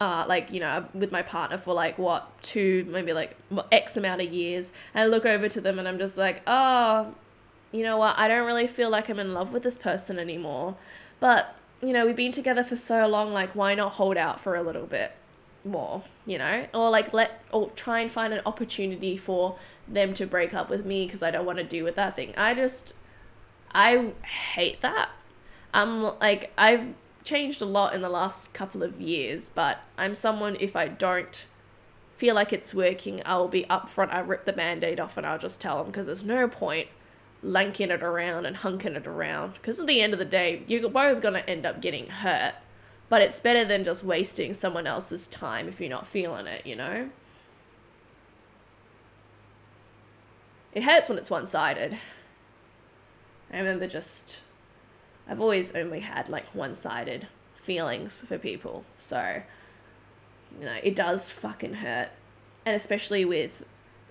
uh, 0.00 0.24
like 0.26 0.50
you 0.50 0.60
know 0.60 0.86
with 0.94 1.12
my 1.12 1.22
partner 1.22 1.58
for 1.58 1.74
like 1.74 1.98
what 1.98 2.40
two 2.42 2.86
maybe 2.88 3.12
like 3.12 3.36
x 3.70 3.98
amount 3.98 4.22
of 4.22 4.32
years 4.32 4.72
and 4.94 5.02
i 5.02 5.06
look 5.06 5.26
over 5.26 5.46
to 5.46 5.60
them 5.60 5.78
and 5.78 5.86
i'm 5.86 5.98
just 5.98 6.16
like 6.16 6.40
oh 6.46 7.14
you 7.72 7.84
know 7.84 7.96
what? 7.96 8.18
I 8.18 8.28
don't 8.28 8.46
really 8.46 8.66
feel 8.66 8.90
like 8.90 9.08
i'm 9.08 9.20
in 9.20 9.32
love 9.32 9.52
with 9.52 9.62
this 9.62 9.78
person 9.78 10.18
anymore. 10.18 10.76
But 11.18 11.56
you 11.82 11.92
know 11.92 12.06
we've 12.06 12.16
been 12.16 12.32
together 12.32 12.62
for 12.62 12.76
so 12.76 13.06
long 13.06 13.32
like 13.32 13.54
why 13.54 13.74
not 13.74 13.92
hold 13.92 14.16
out 14.16 14.38
for 14.38 14.54
a 14.54 14.62
little 14.62 14.86
bit 14.86 15.12
more 15.64 16.02
you 16.26 16.38
know? 16.38 16.66
Or 16.74 16.90
like 16.90 17.12
let 17.12 17.42
or 17.52 17.70
try 17.70 18.00
and 18.00 18.10
find 18.10 18.32
an 18.32 18.40
opportunity 18.44 19.16
for 19.16 19.56
them 19.86 20.14
to 20.14 20.26
break 20.26 20.54
up 20.54 20.70
with 20.70 20.84
me 20.84 21.06
because 21.06 21.22
i 21.22 21.30
don't 21.30 21.46
want 21.46 21.58
to 21.58 21.64
do 21.64 21.84
with 21.84 21.96
that 21.96 22.16
thing. 22.16 22.34
I 22.36 22.54
just 22.54 22.94
i 23.72 24.12
hate 24.24 24.80
that. 24.80 25.10
I'm 25.72 26.02
like 26.18 26.52
i've 26.58 26.94
changed 27.24 27.62
a 27.62 27.66
lot 27.66 27.94
in 27.94 28.00
the 28.00 28.08
last 28.08 28.54
couple 28.54 28.82
of 28.82 29.00
years, 29.00 29.48
but 29.48 29.80
I'm 29.98 30.14
someone 30.14 30.56
if 30.60 30.76
I 30.76 30.88
don't 30.88 31.46
feel 32.16 32.34
like 32.34 32.52
it's 32.52 32.74
working, 32.74 33.22
I'll 33.24 33.48
be 33.48 33.64
upfront. 33.64 34.12
I 34.12 34.20
rip 34.20 34.44
the 34.44 34.52
band-aid 34.52 35.00
off 35.00 35.16
and 35.16 35.26
I'll 35.26 35.38
just 35.38 35.60
tell 35.60 35.78
them 35.78 35.86
because 35.86 36.06
there's 36.06 36.24
no 36.24 36.48
point 36.48 36.88
lanking 37.42 37.90
it 37.90 38.02
around 38.02 38.44
and 38.44 38.56
hunking 38.56 38.94
it 38.94 39.06
around 39.06 39.54
because 39.54 39.80
at 39.80 39.86
the 39.86 40.02
end 40.02 40.12
of 40.12 40.18
the 40.18 40.24
day, 40.24 40.62
you're 40.66 40.88
both 40.90 41.22
going 41.22 41.34
to 41.34 41.48
end 41.48 41.64
up 41.64 41.80
getting 41.80 42.08
hurt. 42.08 42.54
But 43.08 43.22
it's 43.22 43.40
better 43.40 43.64
than 43.64 43.84
just 43.84 44.04
wasting 44.04 44.54
someone 44.54 44.86
else's 44.86 45.26
time 45.26 45.66
if 45.66 45.80
you're 45.80 45.90
not 45.90 46.06
feeling 46.06 46.46
it, 46.46 46.66
you 46.66 46.76
know? 46.76 47.10
It 50.72 50.84
hurts 50.84 51.08
when 51.08 51.18
it's 51.18 51.30
one 51.30 51.46
sided. 51.46 51.98
I 53.52 53.58
remember 53.58 53.88
just 53.88 54.42
I've 55.30 55.40
always 55.40 55.74
only 55.76 56.00
had 56.00 56.28
like 56.28 56.46
one 56.52 56.74
sided 56.74 57.28
feelings 57.54 58.22
for 58.22 58.36
people. 58.36 58.84
So, 58.98 59.42
you 60.58 60.64
know, 60.64 60.76
it 60.82 60.96
does 60.96 61.30
fucking 61.30 61.74
hurt. 61.74 62.08
And 62.66 62.74
especially 62.74 63.24
with 63.24 63.64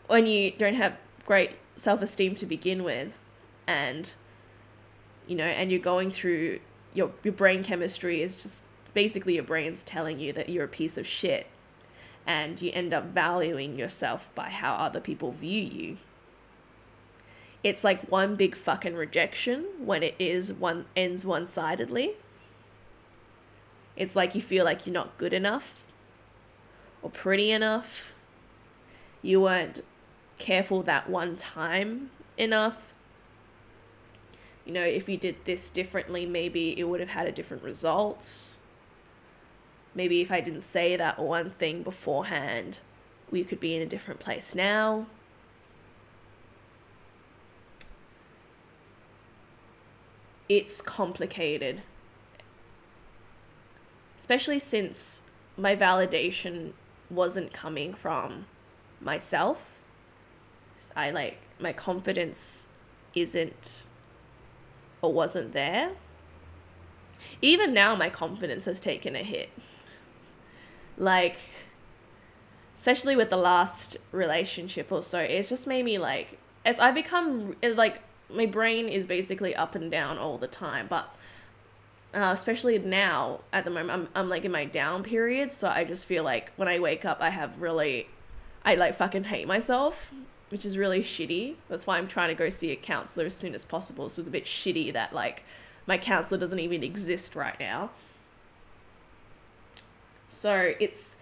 when 0.08 0.26
you 0.26 0.52
don't 0.52 0.76
have 0.76 0.96
great 1.26 1.52
self 1.76 2.02
esteem 2.02 2.36
to 2.36 2.46
begin 2.46 2.84
with 2.84 3.20
and 3.68 4.14
you 5.28 5.36
know, 5.36 5.44
and 5.44 5.70
you're 5.70 5.80
going 5.80 6.10
through 6.10 6.60
your 6.94 7.12
your 7.24 7.34
brain 7.34 7.64
chemistry 7.64 8.22
is 8.22 8.42
just 8.42 8.66
basically 8.94 9.36
your 9.36 9.44
brain's 9.44 9.84
telling 9.84 10.20
you 10.20 10.32
that 10.34 10.48
you're 10.48 10.64
a 10.64 10.70
piece 10.70 10.98
of 10.98 11.06
shit 11.06 11.48
and 12.26 12.62
you 12.62 12.72
end 12.74 12.94
up 12.94 13.06
valuing 13.06 13.78
yourself 13.78 14.34
by 14.36 14.50
how 14.50 14.74
other 14.76 15.00
people 15.00 15.32
view 15.32 15.62
you 15.62 15.98
it's 17.64 17.84
like 17.84 18.02
one 18.10 18.36
big 18.36 18.56
fucking 18.56 18.96
rejection 18.96 19.66
when 19.80 20.04
it 20.04 20.16
is 20.18 20.54
one 20.54 20.86
ends 20.96 21.26
one-sidedly. 21.26 22.14
It's 23.98 24.16
like 24.16 24.34
you 24.34 24.42
feel 24.42 24.64
like 24.64 24.86
you're 24.86 24.94
not 24.94 25.18
good 25.18 25.34
enough 25.34 25.86
or 27.02 27.10
pretty 27.10 27.52
enough. 27.52 28.14
You 29.22 29.42
weren't 29.42 29.82
careful 30.38 30.82
that 30.84 31.10
one 31.10 31.36
time 31.36 32.12
enough. 32.38 32.96
You 34.66 34.74
know 34.74 34.84
if 34.84 35.10
you 35.10 35.18
did 35.18 35.36
this 35.46 35.70
differently 35.70 36.26
maybe 36.26 36.80
it 36.80 36.84
would 36.86 37.00
have 37.02 37.10
had 37.10 37.28
a 37.28 37.32
different 37.32 37.64
result. 37.64 38.56
Maybe 39.96 40.22
if 40.22 40.32
i 40.32 40.40
didn't 40.40 40.62
say 40.62 40.96
that 40.96 41.20
one 41.20 41.50
thing 41.50 41.82
beforehand 41.84 42.80
we 43.32 43.44
could 43.44 43.60
be 43.60 43.76
in 43.76 43.82
a 43.82 43.86
different 43.86 44.20
place 44.20 44.56
now 44.56 45.08
it's 50.50 50.82
complicated. 50.82 51.84
Especially 54.18 54.60
since 54.60 55.22
my 55.56 55.76
validation 55.76 56.74
wasn't 57.10 57.54
coming 57.54 57.94
from 57.94 58.46
myself. 59.00 59.80
I 60.96 61.12
like 61.12 61.38
my 61.60 61.72
confidence 61.72 62.68
isn't 63.16 63.86
or 65.02 65.14
wasn't 65.14 65.54
there. 65.54 65.92
Even 67.42 67.74
now, 67.74 67.96
my 67.96 68.10
confidence 68.10 68.66
has 68.66 68.82
taken 68.82 69.16
a 69.16 69.24
hit. 69.24 69.50
Like, 70.98 71.38
especially 72.76 73.16
with 73.16 73.30
the 73.30 73.38
last 73.38 73.98
relationship 74.12 74.92
or 74.92 75.04
so, 75.04 75.20
it's 75.20 75.50
just 75.50 75.68
made 75.68 75.86
me 75.86 75.98
like, 75.98 76.40
it's, 76.66 76.80
I 76.80 76.92
become 76.92 77.56
like 77.62 78.02
my 78.32 78.46
brain 78.46 78.88
is 78.88 79.06
basically 79.06 79.56
up 79.56 79.76
and 79.76 79.90
down 79.90 80.18
all 80.18 80.38
the 80.38 80.48
time 80.48 80.88
but 80.90 81.16
uh, 82.14 82.32
especially 82.34 82.78
now 82.80 83.40
at 83.54 83.66
the 83.66 83.72
moment 83.72 83.92
I'm, 83.92 84.22
I'm 84.22 84.30
like 84.30 84.46
in 84.46 84.52
my 84.52 84.66
down 84.66 85.04
period 85.04 85.52
so 85.52 85.70
i 85.70 85.84
just 85.84 86.06
feel 86.06 86.24
like 86.24 86.52
when 86.56 86.68
i 86.68 86.80
wake 86.80 87.06
up 87.06 87.20
i 87.22 87.30
have 87.30 87.62
really 87.62 88.08
i 88.66 88.76
like 88.76 88.96
fucking 88.96 89.26
hate 89.26 89.48
myself 89.48 90.12
which 90.50 90.66
is 90.66 90.80
really 90.80 91.02
shitty. 91.02 91.56
That's 91.70 91.86
why 91.86 91.98
i'm 91.98 92.08
trying 92.08 92.30
to 92.30 92.36
go 92.36 92.50
see 92.50 92.72
a 92.72 92.76
counselor 92.76 93.28
as 93.28 93.36
soon 93.36 93.54
as 93.54 93.64
possible 93.64 94.10
so 94.10 94.20
it's 94.20 94.28
a 94.28 94.32
bit 94.32 94.46
shitty 94.46 94.92
that 94.94 95.14
like 95.14 95.44
my 95.86 95.98
counselor 95.98 96.40
doesn't 96.40 96.60
even 96.60 96.84
exist 96.84 97.36
right 97.36 97.60
now. 97.60 97.90
So 100.28 100.74
it's 100.80 101.18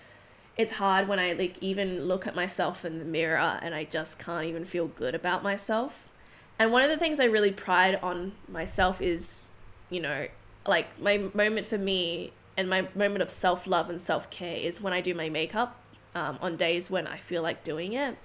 it's 0.58 0.74
hard 0.74 1.08
when 1.08 1.20
i 1.20 1.32
like 1.34 1.58
even 1.62 2.06
look 2.06 2.26
at 2.26 2.36
myself 2.36 2.84
in 2.84 2.98
the 2.98 3.06
mirror 3.06 3.60
and 3.62 3.76
i 3.76 3.84
just 3.84 4.18
can't 4.18 4.46
even 4.46 4.66
feel 4.66 4.88
good 4.88 5.14
about 5.14 5.44
myself 5.44 6.10
and 6.60 6.72
one 6.72 6.84
of 6.84 6.90
the 6.90 6.98
things 6.98 7.20
I 7.20 7.26
really 7.26 7.52
pride 7.52 8.00
on 8.02 8.34
myself 8.48 9.02
is, 9.02 9.54
you 9.90 10.00
know, 10.00 10.28
like 10.66 11.00
my 11.00 11.30
moment 11.34 11.66
for 11.66 11.78
me 11.78 12.34
and 12.58 12.70
my 12.70 12.88
moment 12.96 13.22
of 13.22 13.30
self 13.30 13.68
love 13.68 13.90
and 13.90 14.02
self 14.02 14.30
care 14.30 14.58
is 14.58 14.82
when 14.82 14.94
I 14.94 15.02
do 15.02 15.14
my 15.14 15.30
makeup 15.30 15.80
um, 16.16 16.40
on 16.42 16.56
days 16.56 16.90
when 16.90 17.06
I 17.08 17.18
feel 17.18 17.44
like 17.44 17.64
doing 17.64 17.94
it. 17.94 18.18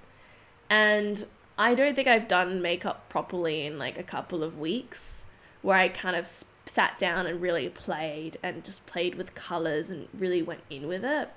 And 0.71 1.27
I 1.59 1.75
don't 1.75 1.95
think 1.95 2.09
I've 2.09 2.29
done 2.29 2.63
makeup 2.63 3.09
properly 3.11 3.67
in 3.67 3.79
like 3.79 3.99
a 3.99 4.03
couple 4.03 4.43
of 4.43 4.59
weeks 4.59 5.27
where 5.61 5.77
I 5.77 5.89
kind 5.89 6.17
of 6.17 6.27
sat 6.27 6.99
down 6.99 7.27
and 7.27 7.41
really 7.41 7.69
played 7.69 8.39
and 8.43 8.65
just 8.65 8.87
played 8.87 9.17
with 9.17 9.35
colors 9.35 9.91
and 9.91 10.09
really 10.15 10.43
went 10.43 10.63
in 10.71 10.89
with 10.89 11.05
it. 11.05 11.29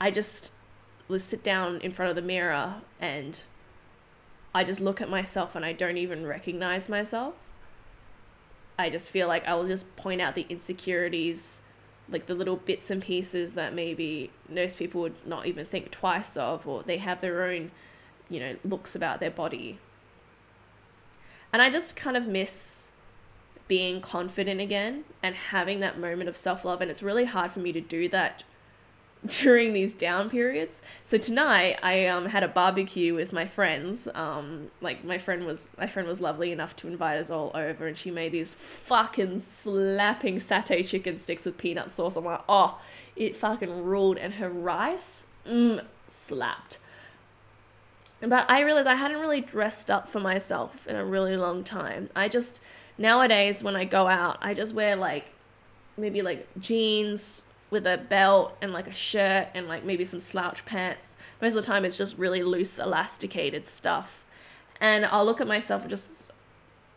I 0.00 0.10
just 0.10 0.52
was 1.08 1.24
sit 1.24 1.42
down 1.42 1.80
in 1.80 1.90
front 1.90 2.10
of 2.10 2.16
the 2.16 2.22
mirror 2.22 2.76
and 3.00 3.42
I 4.54 4.64
just 4.64 4.80
look 4.80 5.00
at 5.00 5.08
myself 5.08 5.54
and 5.54 5.64
I 5.64 5.72
don't 5.72 5.96
even 5.96 6.26
recognize 6.26 6.88
myself. 6.88 7.34
I 8.78 8.90
just 8.90 9.10
feel 9.10 9.28
like 9.28 9.46
I 9.46 9.54
will 9.54 9.66
just 9.66 9.94
point 9.96 10.20
out 10.20 10.34
the 10.34 10.46
insecurities, 10.48 11.62
like 12.08 12.26
the 12.26 12.34
little 12.34 12.56
bits 12.56 12.90
and 12.90 13.02
pieces 13.02 13.54
that 13.54 13.74
maybe 13.74 14.30
most 14.48 14.78
people 14.78 15.02
would 15.02 15.26
not 15.26 15.46
even 15.46 15.66
think 15.66 15.90
twice 15.90 16.36
of, 16.36 16.66
or 16.66 16.82
they 16.82 16.96
have 16.96 17.20
their 17.20 17.44
own, 17.44 17.70
you 18.28 18.40
know, 18.40 18.56
looks 18.64 18.96
about 18.96 19.20
their 19.20 19.30
body. 19.30 19.78
And 21.52 21.60
I 21.60 21.70
just 21.70 21.94
kind 21.94 22.16
of 22.16 22.26
miss 22.26 22.90
being 23.68 24.00
confident 24.00 24.60
again 24.60 25.04
and 25.22 25.34
having 25.34 25.78
that 25.80 25.98
moment 25.98 26.28
of 26.28 26.36
self 26.36 26.64
love. 26.64 26.80
And 26.80 26.90
it's 26.90 27.02
really 27.02 27.26
hard 27.26 27.52
for 27.52 27.60
me 27.60 27.72
to 27.72 27.80
do 27.80 28.08
that 28.08 28.42
during 29.26 29.72
these 29.72 29.92
down 29.92 30.30
periods. 30.30 30.80
So 31.04 31.18
tonight 31.18 31.78
I 31.82 32.06
um 32.06 32.26
had 32.26 32.42
a 32.42 32.48
barbecue 32.48 33.14
with 33.14 33.32
my 33.32 33.46
friends. 33.46 34.08
Um 34.14 34.70
like 34.80 35.04
my 35.04 35.18
friend 35.18 35.44
was 35.44 35.68
my 35.76 35.86
friend 35.86 36.08
was 36.08 36.20
lovely 36.20 36.52
enough 36.52 36.74
to 36.76 36.88
invite 36.88 37.18
us 37.18 37.28
all 37.28 37.50
over 37.54 37.86
and 37.86 37.98
she 37.98 38.10
made 38.10 38.32
these 38.32 38.54
fucking 38.54 39.40
slapping 39.40 40.36
satay 40.36 40.86
chicken 40.86 41.16
sticks 41.16 41.44
with 41.44 41.58
peanut 41.58 41.90
sauce. 41.90 42.16
I'm 42.16 42.24
like, 42.24 42.42
"Oh, 42.48 42.80
it 43.14 43.36
fucking 43.36 43.82
ruled 43.82 44.16
and 44.16 44.34
her 44.34 44.48
rice 44.48 45.26
mm, 45.46 45.84
slapped." 46.08 46.78
but 48.22 48.50
I 48.50 48.60
realized 48.60 48.86
I 48.86 48.96
hadn't 48.96 49.20
really 49.20 49.40
dressed 49.40 49.90
up 49.90 50.06
for 50.06 50.20
myself 50.20 50.86
in 50.86 50.94
a 50.94 51.04
really 51.04 51.38
long 51.38 51.64
time. 51.64 52.08
I 52.14 52.28
just 52.28 52.62
nowadays 52.98 53.62
when 53.62 53.76
I 53.76 53.84
go 53.84 54.08
out, 54.08 54.38
I 54.40 54.54
just 54.54 54.74
wear 54.74 54.96
like 54.96 55.26
maybe 55.96 56.22
like 56.22 56.46
jeans 56.58 57.44
with 57.70 57.86
a 57.86 57.96
belt 57.96 58.56
and 58.60 58.72
like 58.72 58.88
a 58.88 58.94
shirt 58.94 59.48
and 59.54 59.68
like 59.68 59.84
maybe 59.84 60.04
some 60.04 60.20
slouch 60.20 60.64
pants. 60.64 61.16
Most 61.40 61.52
of 61.52 61.62
the 61.62 61.66
time 61.66 61.84
it's 61.84 61.96
just 61.96 62.18
really 62.18 62.42
loose 62.42 62.78
elasticated 62.78 63.66
stuff. 63.66 64.24
And 64.80 65.06
I'll 65.06 65.24
look 65.24 65.40
at 65.40 65.46
myself 65.46 65.82
and 65.82 65.90
just 65.90 66.30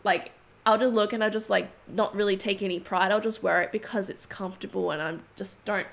like 0.04 0.32
I'll 0.66 0.78
just 0.78 0.96
look 0.96 1.14
and 1.14 1.24
I'll 1.24 1.30
just 1.30 1.50
like 1.50 1.70
not 1.88 2.16
really 2.16 2.38
take 2.38 2.62
any 2.62 2.80
pride. 2.80 3.12
I'll 3.12 3.22
just 3.22 3.44
wear 3.44 3.62
it 3.62 3.72
because 3.72 4.10
it's 4.10 4.26
comfortable 4.26 4.92
and 4.92 5.02
I'm 5.02 5.24
just 5.36 5.64
don't 5.66 5.88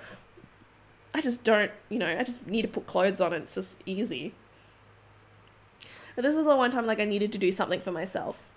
I 1.13 1.21
just 1.21 1.43
don't, 1.43 1.73
you 1.89 1.99
know, 1.99 2.09
I 2.09 2.23
just 2.23 2.47
need 2.47 2.63
to 2.63 2.69
put 2.69 2.87
clothes 2.87 3.21
on 3.21 3.33
and 3.33 3.43
it's 3.43 3.57
just 3.57 3.83
easy. 3.85 4.33
But 6.15 6.23
this 6.23 6.37
was 6.37 6.47
the 6.47 6.57
one 6.57 6.71
time 6.71 6.87
like 6.87 7.01
I 7.01 7.05
needed 7.05 7.33
to 7.33 7.39
do 7.39 7.51
something 7.51 7.81
for 7.81 7.93
myself. 7.93 8.49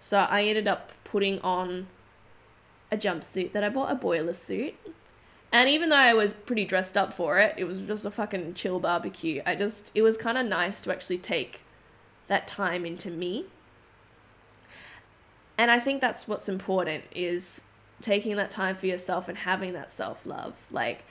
So 0.00 0.20
I 0.20 0.42
ended 0.44 0.66
up 0.66 0.92
putting 1.04 1.40
on 1.40 1.86
a 2.90 2.96
jumpsuit 2.96 3.52
that 3.52 3.62
I 3.62 3.68
bought 3.68 3.90
a 3.92 3.94
boiler 3.94 4.32
suit. 4.32 4.74
And 5.52 5.68
even 5.68 5.90
though 5.90 5.96
I 5.96 6.14
was 6.14 6.32
pretty 6.32 6.64
dressed 6.64 6.96
up 6.96 7.12
for 7.12 7.38
it, 7.38 7.54
it 7.58 7.64
was 7.64 7.80
just 7.82 8.06
a 8.06 8.10
fucking 8.10 8.54
chill 8.54 8.80
barbecue. 8.80 9.42
I 9.44 9.54
just 9.54 9.92
it 9.94 10.00
was 10.02 10.16
kind 10.16 10.38
of 10.38 10.46
nice 10.46 10.80
to 10.82 10.92
actually 10.92 11.18
take 11.18 11.60
that 12.26 12.48
time 12.48 12.86
into 12.86 13.10
me. 13.10 13.44
And 15.58 15.70
I 15.70 15.78
think 15.78 16.00
that's 16.00 16.26
what's 16.26 16.48
important 16.48 17.04
is 17.14 17.64
taking 18.00 18.36
that 18.36 18.50
time 18.50 18.74
for 18.74 18.86
yourself 18.86 19.28
and 19.28 19.38
having 19.38 19.74
that 19.74 19.90
self-love. 19.90 20.54
Like 20.70 21.04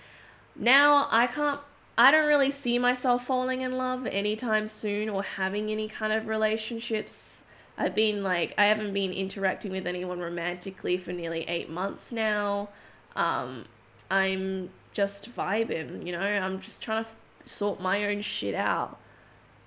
now 0.56 1.08
I 1.12 1.27
can't 1.27 1.62
I 1.97 2.10
don't 2.10 2.27
really 2.27 2.49
see 2.49 2.80
myself 2.80 3.27
falling 3.27 3.62
in 3.62 3.77
love 3.77 4.08
anytime 4.08 4.67
soon 4.67 5.08
or 5.08 5.21
having 5.21 5.69
any 5.69 5.88
kind 5.88 6.12
of 6.12 6.27
relationships. 6.27 7.43
I've 7.77 7.93
been 7.93 8.23
like, 8.23 8.56
I 8.58 8.65
haven't 8.65 8.93
been 8.93 9.12
interacting 9.13 9.71
with 9.71 9.86
anyone 9.86 10.19
romantically 10.19 10.97
for 10.97 11.12
nearly 11.12 11.43
eight 11.43 11.69
months 11.69 12.12
now. 12.12 12.69
Um, 13.15 13.65
I'm 14.12 14.69
just 14.93 15.36
vibing, 15.36 16.06
you 16.06 16.12
know, 16.12 16.19
I'm 16.19 16.60
just 16.60 16.84
trying 16.84 17.06
to 17.06 17.10
sort 17.50 17.80
my 17.80 18.06
own 18.06 18.21
shit 18.21 18.54
out. 18.54 19.00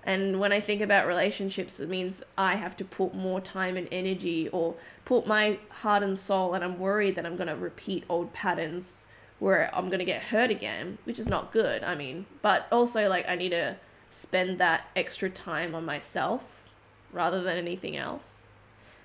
And 0.06 0.38
when 0.38 0.52
I 0.52 0.60
think 0.60 0.82
about 0.82 1.06
relationships, 1.06 1.80
it 1.80 1.88
means 1.88 2.22
I 2.36 2.56
have 2.56 2.76
to 2.76 2.84
put 2.84 3.14
more 3.14 3.40
time 3.40 3.78
and 3.78 3.88
energy 3.90 4.50
or 4.50 4.74
put 5.06 5.26
my 5.26 5.58
heart 5.70 6.02
and 6.02 6.16
soul, 6.16 6.52
and 6.52 6.62
I'm 6.62 6.78
worried 6.78 7.14
that 7.14 7.24
I'm 7.24 7.36
going 7.36 7.48
to 7.48 7.56
repeat 7.56 8.04
old 8.08 8.34
patterns 8.34 9.06
where 9.38 9.74
I'm 9.74 9.88
going 9.88 10.00
to 10.00 10.04
get 10.04 10.24
hurt 10.24 10.50
again, 10.50 10.98
which 11.04 11.18
is 11.18 11.26
not 11.26 11.52
good. 11.52 11.82
I 11.82 11.94
mean, 11.94 12.26
but 12.42 12.66
also 12.70 13.08
like 13.08 13.26
I 13.26 13.34
need 13.34 13.50
to 13.50 13.76
spend 14.10 14.58
that 14.58 14.88
extra 14.94 15.30
time 15.30 15.74
on 15.74 15.86
myself 15.86 16.68
rather 17.10 17.42
than 17.42 17.56
anything 17.56 17.96
else. 17.96 18.42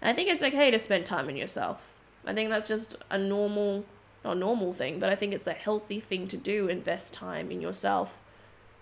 And 0.02 0.10
I 0.10 0.13
think 0.13 0.30
it's 0.30 0.43
okay 0.43 0.69
to 0.69 0.80
spend 0.80 1.06
time 1.06 1.30
on 1.30 1.38
yourself. 1.38 1.93
I 2.25 2.34
think 2.34 2.49
that's 2.49 2.67
just 2.67 2.97
a 3.10 3.17
normal, 3.17 3.86
not 4.23 4.36
a 4.36 4.39
normal 4.39 4.73
thing, 4.73 4.99
but 4.99 5.10
I 5.10 5.15
think 5.15 5.34
it's 5.34 5.47
a 5.47 5.53
healthy 5.53 5.99
thing 5.99 6.27
to 6.27 6.38
do, 6.38 6.67
invest 6.67 7.13
time 7.13 7.51
in 7.51 7.62
yourself. 7.62 8.19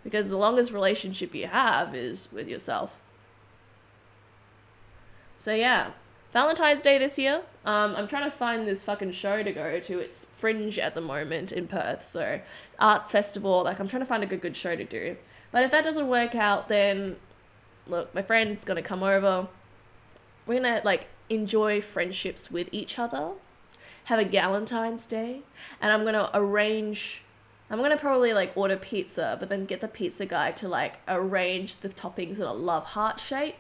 Because 0.03 0.29
the 0.29 0.37
longest 0.37 0.71
relationship 0.71 1.35
you 1.35 1.47
have 1.47 1.93
is 1.95 2.29
with 2.31 2.47
yourself. 2.47 3.01
So 5.37 5.53
yeah, 5.53 5.91
Valentine's 6.33 6.81
Day 6.81 6.97
this 6.97 7.17
year. 7.17 7.41
Um, 7.65 7.95
I'm 7.95 8.07
trying 8.07 8.23
to 8.23 8.31
find 8.31 8.67
this 8.67 8.83
fucking 8.83 9.11
show 9.11 9.43
to 9.43 9.51
go 9.51 9.79
to. 9.79 9.99
It's 9.99 10.25
Fringe 10.25 10.79
at 10.79 10.95
the 10.95 11.01
moment 11.01 11.51
in 11.51 11.67
Perth, 11.67 12.05
so 12.05 12.41
arts 12.79 13.11
festival. 13.11 13.63
Like 13.63 13.79
I'm 13.79 13.87
trying 13.87 14.01
to 14.01 14.05
find 14.05 14.23
a 14.23 14.27
good 14.27 14.41
good 14.41 14.55
show 14.55 14.75
to 14.75 14.83
do. 14.83 15.17
But 15.51 15.63
if 15.63 15.71
that 15.71 15.83
doesn't 15.83 16.07
work 16.07 16.35
out, 16.35 16.67
then 16.67 17.17
look, 17.87 18.13
my 18.13 18.21
friend's 18.21 18.65
gonna 18.65 18.81
come 18.81 19.03
over. 19.03 19.47
We're 20.45 20.61
gonna 20.61 20.81
like 20.83 21.07
enjoy 21.29 21.81
friendships 21.81 22.51
with 22.51 22.69
each 22.71 22.99
other, 22.99 23.31
have 24.07 24.19
a 24.19 24.25
Galentine's 24.25 25.05
Day, 25.05 25.41
and 25.81 25.91
I'm 25.91 26.05
gonna 26.05 26.29
arrange. 26.33 27.23
I'm 27.69 27.79
gonna 27.79 27.97
probably 27.97 28.31
like 28.31 28.55
order 28.55 28.77
pizza, 28.77 29.35
but 29.37 29.49
then 29.49 29.65
get 29.65 29.81
the 29.81 29.89
pizza 29.89 30.25
guy 30.25 30.51
to 30.51 30.67
like 30.69 30.99
arrange 31.09 31.77
the 31.77 31.89
toppings 31.89 32.37
in 32.37 32.43
a 32.43 32.53
love 32.53 32.85
heart 32.85 33.19
shape. 33.19 33.57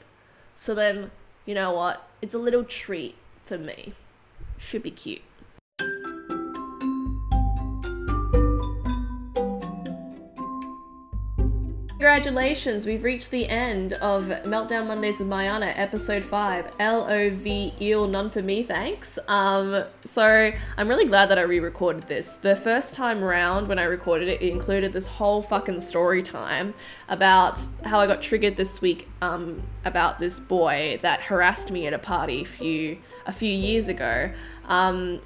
So 0.55 0.73
then, 0.73 1.11
you 1.45 1.53
know 1.53 1.73
what? 1.73 2.07
It's 2.21 2.33
a 2.33 2.39
little 2.39 2.63
treat 2.63 3.15
for 3.45 3.57
me. 3.57 3.93
Should 4.57 4.83
be 4.83 4.91
cute. 4.91 5.21
Congratulations, 12.07 12.85
we've 12.85 13.03
reached 13.03 13.31
the 13.31 13.49
end 13.49 13.91
of 13.91 14.27
Meltdown 14.45 14.87
Mondays 14.87 15.19
with 15.19 15.27
Mayana, 15.27 15.73
episode 15.75 16.23
5. 16.23 16.75
L-O-V 16.79 17.73
eel, 17.81 18.07
none 18.07 18.29
for 18.29 18.41
me, 18.41 18.63
thanks. 18.63 19.19
Um, 19.27 19.83
so 20.05 20.53
I'm 20.77 20.87
really 20.87 21.03
glad 21.03 21.25
that 21.25 21.37
I 21.37 21.41
re-recorded 21.41 22.03
this. 22.03 22.37
The 22.37 22.55
first 22.55 22.95
time 22.95 23.21
round 23.21 23.67
when 23.67 23.77
I 23.77 23.83
recorded 23.83 24.29
it, 24.29 24.41
it 24.41 24.49
included 24.49 24.93
this 24.93 25.05
whole 25.05 25.41
fucking 25.41 25.81
story 25.81 26.23
time 26.23 26.73
about 27.09 27.59
how 27.83 27.99
I 27.99 28.07
got 28.07 28.21
triggered 28.21 28.55
this 28.55 28.81
week 28.81 29.09
um, 29.21 29.63
about 29.83 30.19
this 30.19 30.39
boy 30.39 30.99
that 31.01 31.23
harassed 31.23 31.71
me 31.71 31.87
at 31.87 31.93
a 31.93 31.99
party 31.99 32.43
a 32.43 32.45
few, 32.45 32.99
a 33.25 33.33
few 33.33 33.51
years 33.51 33.89
ago. 33.89 34.31
Um, 34.63 35.19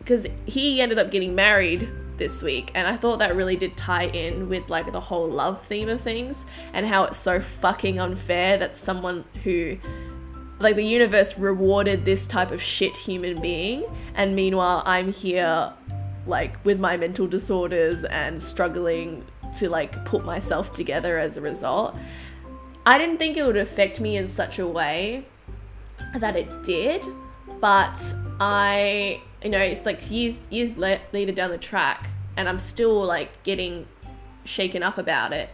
because 0.00 0.26
he 0.46 0.80
ended 0.80 0.98
up 0.98 1.12
getting 1.12 1.36
married 1.36 1.88
this 2.20 2.40
week 2.44 2.70
and 2.76 2.86
I 2.86 2.94
thought 2.94 3.18
that 3.18 3.34
really 3.34 3.56
did 3.56 3.76
tie 3.76 4.04
in 4.04 4.48
with 4.48 4.70
like 4.70 4.92
the 4.92 5.00
whole 5.00 5.28
love 5.28 5.66
theme 5.66 5.88
of 5.88 6.00
things 6.00 6.46
and 6.72 6.86
how 6.86 7.02
it's 7.02 7.16
so 7.16 7.40
fucking 7.40 7.98
unfair 7.98 8.56
that 8.58 8.76
someone 8.76 9.24
who 9.42 9.76
like 10.60 10.76
the 10.76 10.84
universe 10.84 11.36
rewarded 11.36 12.04
this 12.04 12.28
type 12.28 12.52
of 12.52 12.62
shit 12.62 12.96
human 12.96 13.40
being 13.40 13.84
and 14.14 14.36
meanwhile 14.36 14.84
I'm 14.86 15.12
here 15.12 15.72
like 16.26 16.64
with 16.64 16.78
my 16.78 16.96
mental 16.96 17.26
disorders 17.26 18.04
and 18.04 18.40
struggling 18.40 19.24
to 19.58 19.68
like 19.68 20.04
put 20.04 20.24
myself 20.24 20.72
together 20.72 21.18
as 21.18 21.36
a 21.36 21.40
result. 21.40 21.96
I 22.86 22.98
didn't 22.98 23.18
think 23.18 23.36
it 23.36 23.44
would 23.44 23.56
affect 23.56 24.00
me 24.00 24.16
in 24.16 24.26
such 24.26 24.58
a 24.58 24.66
way 24.66 25.26
that 26.16 26.36
it 26.36 26.62
did, 26.62 27.06
but 27.60 28.14
I 28.40 29.20
you 29.42 29.50
know, 29.50 29.58
it's 29.58 29.86
like 29.86 30.10
years 30.10 30.48
years 30.50 30.76
later 30.76 31.32
down 31.32 31.50
the 31.50 31.58
track, 31.58 32.10
and 32.36 32.48
I'm 32.48 32.58
still 32.58 33.04
like 33.04 33.42
getting 33.42 33.86
shaken 34.44 34.82
up 34.82 34.98
about 34.98 35.32
it. 35.32 35.50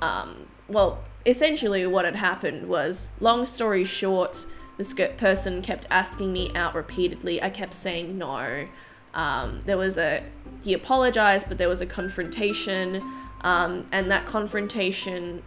Um, 0.00 0.46
well, 0.68 1.02
essentially, 1.26 1.86
what 1.86 2.04
had 2.04 2.16
happened 2.16 2.68
was, 2.68 3.16
long 3.20 3.46
story 3.46 3.84
short, 3.84 4.46
this 4.76 4.94
person 5.16 5.62
kept 5.62 5.86
asking 5.90 6.32
me 6.32 6.54
out 6.54 6.74
repeatedly. 6.74 7.42
I 7.42 7.50
kept 7.50 7.74
saying 7.74 8.16
no. 8.16 8.66
Um, 9.14 9.60
there 9.64 9.76
was 9.76 9.98
a 9.98 10.22
he 10.62 10.72
apologized, 10.74 11.48
but 11.48 11.58
there 11.58 11.68
was 11.68 11.80
a 11.80 11.86
confrontation, 11.86 13.02
um, 13.40 13.86
and 13.90 14.10
that 14.10 14.26
confrontation, 14.26 15.42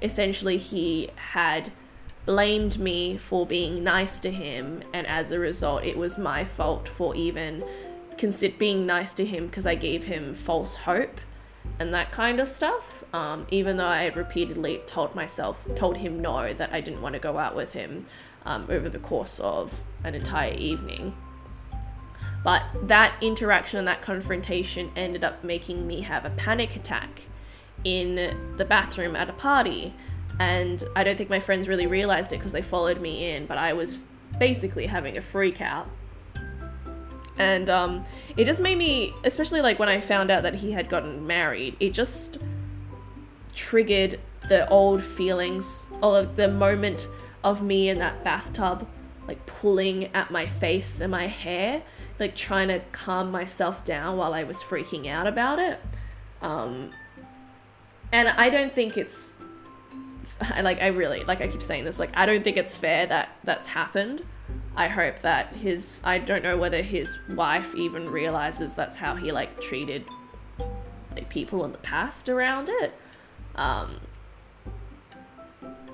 essentially, 0.00 0.56
he 0.56 1.10
had 1.16 1.70
blamed 2.26 2.78
me 2.78 3.16
for 3.16 3.46
being 3.46 3.82
nice 3.82 4.20
to 4.20 4.30
him, 4.30 4.82
and 4.92 5.06
as 5.06 5.32
a 5.32 5.38
result, 5.38 5.84
it 5.84 5.96
was 5.96 6.18
my 6.18 6.44
fault 6.44 6.88
for 6.88 7.14
even 7.14 7.64
consider 8.18 8.54
being 8.58 8.86
nice 8.86 9.14
to 9.14 9.24
him 9.24 9.46
because 9.46 9.66
I 9.66 9.74
gave 9.74 10.04
him 10.04 10.34
false 10.34 10.74
hope 10.74 11.20
and 11.78 11.92
that 11.94 12.12
kind 12.12 12.38
of 12.38 12.48
stuff. 12.48 13.04
Um, 13.14 13.46
even 13.50 13.76
though 13.78 13.86
I 13.86 14.06
repeatedly 14.08 14.82
told 14.86 15.14
myself, 15.14 15.66
told 15.74 15.96
him 15.96 16.20
no, 16.20 16.52
that 16.52 16.72
I 16.72 16.80
didn't 16.80 17.02
want 17.02 17.14
to 17.14 17.18
go 17.18 17.38
out 17.38 17.56
with 17.56 17.72
him 17.72 18.06
um, 18.44 18.66
over 18.68 18.88
the 18.88 18.98
course 18.98 19.40
of 19.40 19.80
an 20.04 20.14
entire 20.14 20.54
evening. 20.54 21.16
But 22.44 22.62
that 22.82 23.14
interaction 23.20 23.78
and 23.78 23.88
that 23.88 24.02
confrontation 24.02 24.90
ended 24.96 25.24
up 25.24 25.44
making 25.44 25.86
me 25.86 26.02
have 26.02 26.24
a 26.24 26.30
panic 26.30 26.76
attack 26.76 27.22
in 27.84 28.54
the 28.56 28.64
bathroom 28.64 29.16
at 29.16 29.28
a 29.28 29.32
party 29.32 29.94
and 30.40 30.82
I 30.96 31.04
don't 31.04 31.18
think 31.18 31.28
my 31.28 31.38
friends 31.38 31.68
really 31.68 31.86
realized 31.86 32.32
it 32.32 32.38
because 32.38 32.52
they 32.52 32.62
followed 32.62 32.98
me 32.98 33.30
in, 33.30 33.44
but 33.44 33.58
I 33.58 33.74
was 33.74 33.98
basically 34.38 34.86
having 34.86 35.18
a 35.18 35.20
freak 35.20 35.60
out. 35.60 35.86
And 37.36 37.68
um, 37.68 38.04
it 38.38 38.46
just 38.46 38.60
made 38.60 38.78
me, 38.78 39.12
especially 39.22 39.60
like 39.60 39.78
when 39.78 39.90
I 39.90 40.00
found 40.00 40.30
out 40.30 40.42
that 40.44 40.56
he 40.56 40.72
had 40.72 40.88
gotten 40.88 41.26
married, 41.26 41.76
it 41.78 41.92
just 41.92 42.38
triggered 43.54 44.18
the 44.48 44.66
old 44.70 45.02
feelings, 45.02 45.90
or 46.02 46.22
the 46.22 46.48
moment 46.48 47.06
of 47.44 47.62
me 47.62 47.90
in 47.90 47.98
that 47.98 48.24
bathtub, 48.24 48.88
like 49.28 49.44
pulling 49.44 50.06
at 50.14 50.30
my 50.30 50.46
face 50.46 51.02
and 51.02 51.10
my 51.10 51.26
hair, 51.26 51.82
like 52.18 52.34
trying 52.34 52.68
to 52.68 52.80
calm 52.92 53.30
myself 53.30 53.84
down 53.84 54.16
while 54.16 54.32
I 54.32 54.44
was 54.44 54.64
freaking 54.64 55.06
out 55.06 55.26
about 55.26 55.58
it. 55.58 55.78
Um, 56.40 56.92
and 58.10 58.28
I 58.28 58.48
don't 58.48 58.72
think 58.72 58.96
it's 58.96 59.36
I 60.40 60.60
like 60.62 60.80
I 60.80 60.88
really 60.88 61.24
like 61.24 61.40
I 61.40 61.48
keep 61.48 61.62
saying 61.62 61.84
this 61.84 61.98
like 61.98 62.10
I 62.14 62.26
don't 62.26 62.42
think 62.42 62.56
it's 62.56 62.76
fair 62.76 63.06
that 63.06 63.30
that's 63.44 63.68
happened. 63.68 64.24
I 64.76 64.88
hope 64.88 65.20
that 65.20 65.52
his 65.54 66.00
I 66.04 66.18
don't 66.18 66.42
know 66.42 66.56
whether 66.56 66.82
his 66.82 67.18
wife 67.30 67.74
even 67.74 68.08
realizes 68.08 68.74
that's 68.74 68.96
how 68.96 69.16
he 69.16 69.32
like 69.32 69.60
treated 69.60 70.04
like 71.12 71.28
people 71.28 71.64
in 71.64 71.72
the 71.72 71.78
past 71.78 72.28
around 72.28 72.68
it. 72.68 72.94
Um 73.56 74.00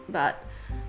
but 0.09 0.43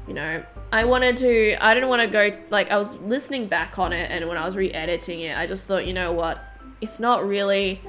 you 0.07 0.13
know, 0.13 0.43
I 0.71 0.85
wanted 0.85 1.17
to, 1.17 1.57
I 1.59 1.73
didn't 1.73 1.89
want 1.89 2.01
to 2.01 2.07
go, 2.07 2.37
like, 2.49 2.71
I 2.71 2.77
was 2.77 2.95
listening 2.97 3.47
back 3.47 3.77
on 3.77 3.91
it, 3.91 4.09
and 4.09 4.27
when 4.27 4.37
I 4.37 4.45
was 4.45 4.55
re 4.55 4.71
editing 4.71 5.19
it, 5.19 5.37
I 5.37 5.47
just 5.47 5.65
thought, 5.65 5.85
you 5.85 5.93
know 5.93 6.13
what, 6.13 6.41
it's 6.79 6.99
not 6.99 7.27
really, 7.27 7.81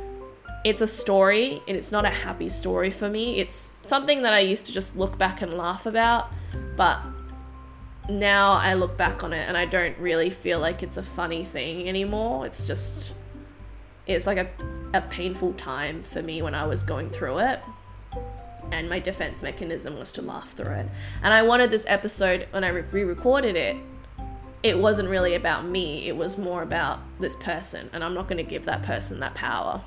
it's 0.68 0.80
a 0.80 0.86
story, 0.86 1.62
and 1.66 1.76
it's 1.76 1.92
not 1.92 2.04
a 2.04 2.10
happy 2.10 2.48
story 2.48 2.90
for 2.90 3.08
me. 3.08 3.38
It's 3.38 3.72
something 3.82 4.22
that 4.22 4.32
I 4.32 4.40
used 4.40 4.66
to 4.66 4.72
just 4.72 4.96
look 4.96 5.18
back 5.18 5.42
and 5.42 5.54
laugh 5.54 5.86
about, 5.86 6.30
but 6.76 7.00
now 8.08 8.52
I 8.52 8.74
look 8.74 8.96
back 8.96 9.22
on 9.22 9.32
it 9.32 9.46
and 9.46 9.56
I 9.56 9.66
don't 9.66 9.96
really 9.98 10.30
feel 10.30 10.60
like 10.60 10.82
it's 10.82 10.96
a 10.96 11.02
funny 11.02 11.44
thing 11.44 11.88
anymore. 11.88 12.46
It's 12.46 12.66
just, 12.66 13.14
it's 14.06 14.26
like 14.26 14.38
a, 14.38 14.48
a 14.94 15.02
painful 15.02 15.52
time 15.54 16.02
for 16.02 16.22
me 16.22 16.40
when 16.40 16.54
I 16.54 16.64
was 16.64 16.82
going 16.82 17.10
through 17.10 17.38
it 17.38 17.60
and 18.72 18.88
my 18.88 18.98
defense 18.98 19.42
mechanism 19.42 19.98
was 19.98 20.12
to 20.12 20.22
laugh 20.22 20.52
through 20.52 20.74
it. 20.74 20.88
And 21.22 21.34
I 21.34 21.42
wanted 21.42 21.70
this 21.70 21.86
episode, 21.88 22.46
when 22.50 22.64
I 22.64 22.68
re 22.68 23.04
recorded 23.04 23.56
it, 23.56 23.76
it 24.62 24.78
wasn't 24.78 25.08
really 25.08 25.34
about 25.34 25.64
me, 25.64 26.08
it 26.08 26.16
was 26.16 26.36
more 26.36 26.62
about 26.62 27.00
this 27.20 27.36
person, 27.36 27.90
and 27.92 28.02
I'm 28.02 28.14
not 28.14 28.26
going 28.26 28.38
to 28.38 28.48
give 28.48 28.64
that 28.64 28.82
person 28.82 29.20
that 29.20 29.34
power. 29.34 29.82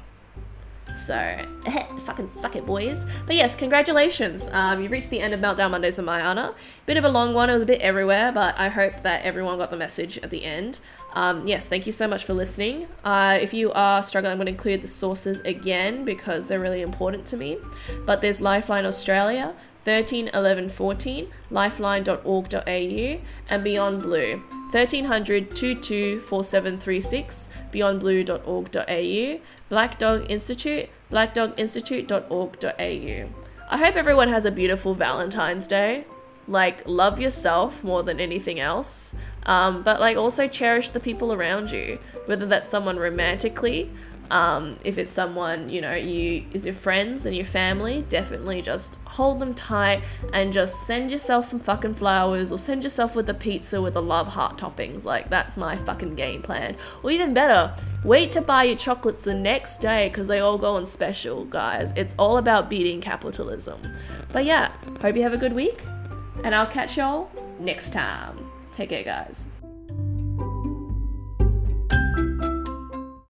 So, 0.96 1.38
fucking 2.00 2.30
suck 2.30 2.56
it, 2.56 2.66
boys. 2.66 3.06
But 3.26 3.36
yes, 3.36 3.56
congratulations. 3.56 4.50
Um, 4.52 4.82
you've 4.82 4.92
reached 4.92 5.10
the 5.10 5.20
end 5.20 5.34
of 5.34 5.40
Meltdown 5.40 5.72
Mondays 5.72 5.98
with 5.98 6.06
Mayana. 6.08 6.54
Bit 6.86 6.98
of 6.98 7.04
a 7.04 7.10
long 7.10 7.34
one, 7.34 7.50
it 7.50 7.54
was 7.54 7.64
a 7.64 7.66
bit 7.66 7.82
everywhere, 7.82 8.32
but 8.32 8.56
I 8.58 8.70
hope 8.70 9.02
that 9.04 9.24
everyone 9.24 9.58
got 9.58 9.72
the 9.72 9.78
message 9.78 10.18
at 10.20 10.30
the 10.30 10.44
end. 10.44 10.80
Um, 11.14 11.48
yes, 11.48 11.68
thank 11.68 11.86
you 11.86 11.92
so 11.92 12.08
much 12.08 12.24
for 12.24 12.34
listening. 12.34 12.88
Uh, 13.04 13.38
if 13.42 13.54
you 13.54 13.72
are 13.74 14.04
struggling, 14.04 14.32
I'm 14.32 14.38
going 14.38 14.46
to 14.48 14.52
include 14.52 14.82
the 14.82 14.88
sources 14.88 15.40
again 15.42 16.06
because 16.06 16.48
they're 16.48 16.60
really 16.60 16.82
important 16.82 17.26
to 17.28 17.38
me. 17.38 17.58
But 18.06 18.22
there's 18.22 18.42
Lifeline 18.42 18.86
Australia, 18.86 19.54
13 19.84 20.30
11 20.34 20.70
14, 20.70 21.28
lifeline.org.au, 21.50 23.20
and 23.50 23.64
Beyond 23.64 24.02
Blue, 24.04 24.44
1300 24.72 25.54
22 25.54 26.22
4736, 26.22 27.50
beyondblue.org.au, 27.74 29.42
Black 29.68 30.00
Dog 30.00 30.26
Institute, 30.30 30.88
blackdoginstitute.org.au. 31.12 33.30
I 33.70 33.78
hope 33.78 33.96
everyone 33.98 34.30
has 34.30 34.46
a 34.46 34.52
beautiful 34.52 34.96
Valentine's 34.96 35.68
Day. 35.68 36.06
Like, 36.48 36.88
love 36.88 37.20
yourself 37.20 37.84
more 37.84 38.02
than 38.02 38.22
anything 38.22 38.62
else. 38.62 39.14
Um, 39.46 39.84
but 39.84 40.00
like 40.00 40.16
also 40.16 40.48
cherish 40.48 40.92
the 40.92 41.02
people 41.02 41.34
around 41.34 41.72
you, 41.72 42.00
whether 42.26 42.46
that's 42.46 42.70
someone 42.70 42.98
romantically, 42.98 43.90
um, 44.32 44.76
if 44.86 44.98
it's 44.98 45.12
someone 45.12 45.68
you 45.68 45.82
know 45.82 45.94
you 45.94 46.46
is 46.54 46.66
your 46.66 46.74
friends 46.74 47.26
and 47.26 47.36
your 47.36 47.46
family, 47.46 48.06
definitely 48.08 48.62
just 48.62 48.98
hold 49.06 49.40
them 49.40 49.54
tight 49.54 50.02
and 50.32 50.54
just 50.54 50.88
send 50.88 51.12
yourself 51.12 51.46
some 51.46 51.60
fucking 51.60 51.96
flowers 51.96 52.50
or 52.52 52.58
send 52.58 52.84
yourself 52.84 53.14
with 53.14 53.30
a 53.30 53.34
pizza 53.34 53.82
with 53.82 53.96
a 53.98 54.02
love 54.02 54.30
heart 54.30 54.58
toppings. 54.58 55.04
Like 55.04 55.30
that's 55.30 55.58
my 55.58 55.76
fucking 55.76 56.16
game 56.16 56.42
plan. 56.42 56.78
Or 57.04 57.12
even 57.12 57.34
better, 57.34 57.76
wait 58.06 58.32
to 58.32 58.42
buy 58.42 58.64
your 58.64 58.78
chocolates 58.78 59.26
the 59.26 59.34
next 59.34 59.80
day 59.80 60.08
because 60.08 60.28
they 60.28 60.40
all 60.40 60.58
go 60.58 60.76
on 60.76 60.86
special, 60.86 61.44
guys. 61.44 61.92
It's 61.98 62.16
all 62.18 62.38
about 62.38 62.70
beating 62.70 63.02
capitalism. 63.02 63.82
But 64.32 64.46
yeah, 64.46 64.72
hope 65.02 65.18
you 65.18 65.24
have 65.24 65.34
a 65.34 65.38
good 65.38 65.54
week, 65.54 65.84
and 66.46 66.56
I'll 66.56 66.68
catch 66.68 66.96
y'all 66.96 67.30
next 67.60 67.92
time. 67.92 68.50
Take 68.72 68.90
care, 68.90 69.04
guys. 69.04 69.51